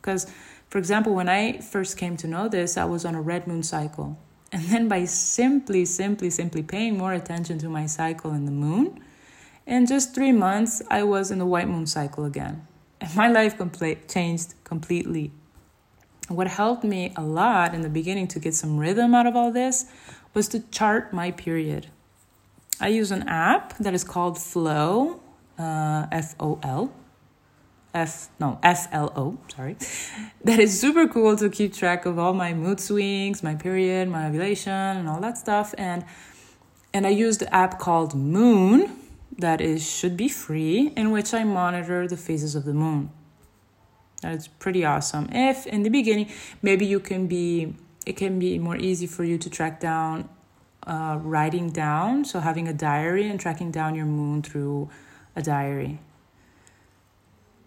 Because, 0.02 0.32
for 0.70 0.78
example, 0.78 1.14
when 1.14 1.28
I 1.28 1.60
first 1.60 1.98
came 1.98 2.16
to 2.18 2.28
know 2.28 2.48
this, 2.48 2.78
I 2.78 2.86
was 2.86 3.04
on 3.04 3.14
a 3.14 3.22
red 3.22 3.46
moon 3.46 3.64
cycle. 3.64 4.18
And 4.54 4.64
then 4.66 4.88
by 4.88 5.04
simply, 5.04 5.84
simply, 5.84 6.30
simply 6.30 6.64
paying 6.64 6.98
more 6.98 7.14
attention 7.14 7.60
to 7.60 7.70
my 7.70 7.86
cycle 7.86 8.32
and 8.32 8.48
the 8.48 8.52
moon, 8.52 9.04
in 9.68 9.86
just 9.86 10.16
three 10.16 10.32
months, 10.32 10.82
I 10.90 11.04
was 11.04 11.30
in 11.30 11.38
the 11.38 11.46
white 11.46 11.68
moon 11.68 11.86
cycle 11.86 12.26
again. 12.26 12.66
And 13.00 13.16
my 13.16 13.28
life 13.28 13.58
complete, 13.58 14.10
changed 14.10 14.56
completely 14.64 15.32
what 16.30 16.48
helped 16.48 16.84
me 16.84 17.14
a 17.16 17.22
lot 17.22 17.74
in 17.74 17.82
the 17.82 17.90
beginning 17.90 18.28
to 18.28 18.40
get 18.40 18.54
some 18.54 18.78
rhythm 18.78 19.16
out 19.16 19.26
of 19.26 19.36
all 19.36 19.52
this 19.52 19.86
was 20.34 20.48
to 20.50 20.60
chart 20.72 21.14
my 21.14 21.32
period. 21.32 21.88
I 22.80 22.90
use 22.90 23.12
an 23.12 23.28
app 23.28 23.78
that 23.78 23.94
is 23.94 24.04
called 24.04 24.38
Flo, 24.38 25.22
uh, 25.58 26.08
F 26.12 26.36
O 26.40 26.60
L. 26.64 26.92
F 27.94 28.30
no 28.40 28.60
F 28.62 28.88
L 28.92 29.12
O 29.16 29.40
sorry 29.48 29.78
that 30.44 30.60
is 30.60 30.80
super 30.80 31.08
cool 31.08 31.36
to 31.38 31.50
keep 31.50 31.74
track 31.74 32.06
of 32.06 32.20
all 32.20 32.34
my 32.34 32.54
mood 32.54 32.80
swings 32.80 33.42
my 33.42 33.56
period 33.56 34.10
my 34.10 34.28
ovulation 34.28 34.72
and 34.72 35.08
all 35.08 35.22
that 35.22 35.38
stuff 35.38 35.74
and 35.78 36.04
and 36.94 37.08
I 37.08 37.10
use 37.10 37.38
the 37.38 37.52
app 37.56 37.80
called 37.80 38.14
Moon 38.14 38.94
that 39.38 39.62
is 39.62 39.88
should 39.88 40.18
be 40.18 40.30
free 40.30 40.94
in 40.96 41.12
which 41.12 41.34
I 41.34 41.44
monitor 41.44 42.08
the 42.08 42.18
phases 42.18 42.56
of 42.56 42.66
the 42.66 42.74
moon 42.74 43.12
that's 44.22 44.48
pretty 44.48 44.84
awesome. 44.84 45.30
If 45.32 45.68
in 45.68 45.84
the 45.84 45.90
beginning, 45.90 46.30
maybe 46.62 46.86
you 46.86 47.00
can 47.00 47.28
be, 47.28 47.76
it 48.06 48.18
can 48.18 48.40
be 48.40 48.58
more 48.58 48.76
easy 48.76 49.08
for 49.08 49.24
you 49.24 49.38
to 49.38 49.50
track 49.50 49.80
down 49.80 50.30
uh, 50.86 51.20
writing 51.22 51.70
down. 51.70 52.26
So 52.26 52.40
having 52.40 52.68
a 52.68 52.74
diary 52.74 53.28
and 53.28 53.40
tracking 53.40 53.72
down 53.72 53.94
your 53.94 54.06
moon 54.06 54.42
through 54.42 54.90
a 55.36 55.42
diary. 55.42 56.00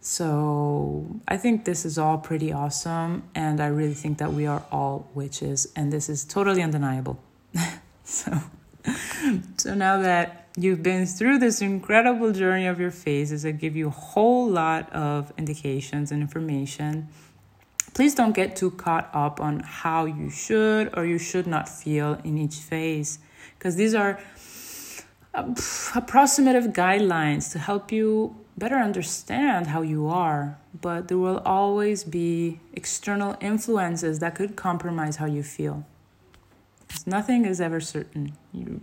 So 0.01 1.21
I 1.29 1.37
think 1.37 1.67
this 1.67 1.85
is 1.85 1.99
all 1.99 2.19
pretty 2.19 2.53
awesome. 2.53 3.25
And 3.35 3.61
I 3.61 3.67
really 3.67 3.95
think 3.95 4.19
that 4.19 4.33
we 4.33 4.47
are 4.47 4.65
all 4.73 5.09
witches. 5.15 5.71
And 5.77 5.93
this 5.93 6.09
is 6.09 6.25
totally 6.25 6.63
undeniable. 6.63 7.21
so, 8.05 8.41
so 9.57 9.75
now 9.75 10.01
that 10.03 10.41
You've 10.57 10.83
been 10.83 11.07
through 11.07 11.39
this 11.39 11.63
incredible 11.63 12.33
journey 12.33 12.67
of 12.67 12.81
your 12.81 12.91
phases 12.91 13.45
that 13.45 13.53
give 13.53 13.77
you 13.77 13.87
a 13.87 13.91
whole 13.91 14.49
lot 14.49 14.93
of 14.93 15.33
indications 15.39 16.11
and 16.11 16.21
information. 16.21 17.07
Please 17.95 18.17
don't 18.17 18.35
get 18.35 18.57
too 18.57 18.73
caught 18.73 19.09
up 19.15 19.41
on 19.41 19.61
how 19.61 20.07
you 20.07 20.29
should 20.29 20.91
or 20.97 21.07
you 21.07 21.19
should 21.19 21.47
not 21.47 21.69
feel 21.69 22.21
in 22.25 22.37
each 22.37 22.57
phase, 22.57 23.21
because 23.57 23.77
these 23.77 23.95
are 23.95 24.21
uh, 25.33 25.55
approximative 25.95 26.73
guidelines 26.73 27.53
to 27.53 27.61
help 27.61 27.93
you 27.93 28.37
better 28.59 28.77
understand 28.77 29.69
how 29.69 29.83
you 29.83 30.09
are, 30.09 30.59
but 30.81 31.07
there 31.07 31.19
will 31.19 31.39
always 31.47 32.03
be 32.03 32.59
external 32.73 33.37
influences 33.41 34.19
that 34.19 34.35
could 34.35 34.57
compromise 34.57 35.17
how 35.17 35.27
you 35.27 35.45
feel. 35.45 35.87
Nothing 37.07 37.45
is 37.45 37.61
ever 37.61 37.81
certain. 37.81 38.33
You 38.53 38.81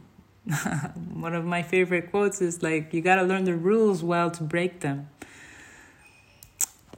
One 1.13 1.36
of 1.36 1.46
my 1.46 1.62
favorite 1.62 2.10
quotes 2.10 2.41
is 2.41 2.63
like, 2.63 2.93
you 2.93 3.02
gotta 3.02 3.24
learn 3.24 3.43
the 3.43 3.56
rules 3.56 4.04
well 4.04 4.32
to 4.32 4.43
break 4.43 4.80
them. 4.80 5.10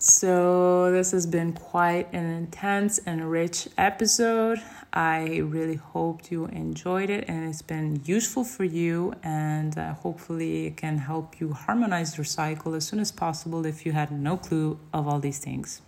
So, 0.01 0.91
this 0.91 1.11
has 1.11 1.25
been 1.25 1.51
quite 1.51 2.07
an 2.13 2.25
intense 2.25 2.99
and 2.99 3.29
rich 3.29 3.67
episode. 3.77 4.59
I 4.93 5.39
really 5.39 5.75
hope 5.75 6.31
you 6.31 6.45
enjoyed 6.45 7.09
it 7.09 7.25
and 7.27 7.49
it's 7.49 7.61
been 7.61 8.01
useful 8.05 8.45
for 8.45 8.63
you. 8.63 9.13
And 9.23 9.77
uh, 9.77 9.95
hopefully, 9.95 10.67
it 10.67 10.77
can 10.77 10.99
help 10.99 11.41
you 11.41 11.51
harmonize 11.51 12.17
your 12.17 12.23
cycle 12.23 12.75
as 12.75 12.87
soon 12.87 12.99
as 12.99 13.11
possible 13.11 13.65
if 13.65 13.85
you 13.85 13.91
had 13.91 14.09
no 14.09 14.37
clue 14.37 14.79
of 14.93 15.05
all 15.05 15.19
these 15.19 15.39
things. 15.39 15.81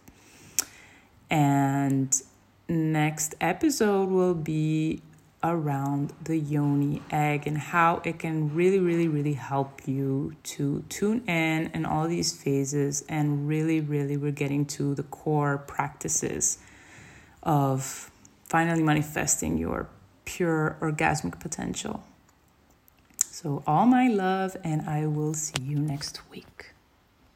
And 1.30 2.14
next 2.68 3.36
episode 3.40 4.10
will 4.10 4.34
be 4.34 5.02
around 5.44 6.14
the 6.24 6.38
yoni 6.38 7.02
egg 7.12 7.48
and 7.48 7.58
how 7.58 8.02
it 8.04 8.20
can 8.20 8.54
really, 8.54 8.80
really, 8.80 9.08
really 9.08 9.34
help 9.34 9.88
you 9.88 10.36
to 10.44 10.84
tune 10.90 11.24
in 11.28 11.72
in 11.74 11.86
all 11.86 12.08
these 12.08 12.32
phases. 12.32 13.04
And 13.10 13.48
really, 13.48 13.82
really, 13.82 14.18
we're 14.18 14.32
getting 14.32 14.66
to 14.68 14.94
the 14.96 15.04
core 15.04 15.58
practices 15.58 16.60
of 17.44 18.12
finally 18.46 18.84
manifesting 18.84 19.58
your 19.58 19.88
pure 20.26 20.78
orgasmic 20.82 21.40
potential. 21.40 22.04
So, 23.18 23.64
all 23.66 23.88
my 23.88 24.08
love, 24.08 24.56
and 24.64 24.88
I 24.88 25.08
will 25.08 25.34
see 25.34 25.64
you 25.64 25.80
next 25.80 26.22
week. 26.30 26.71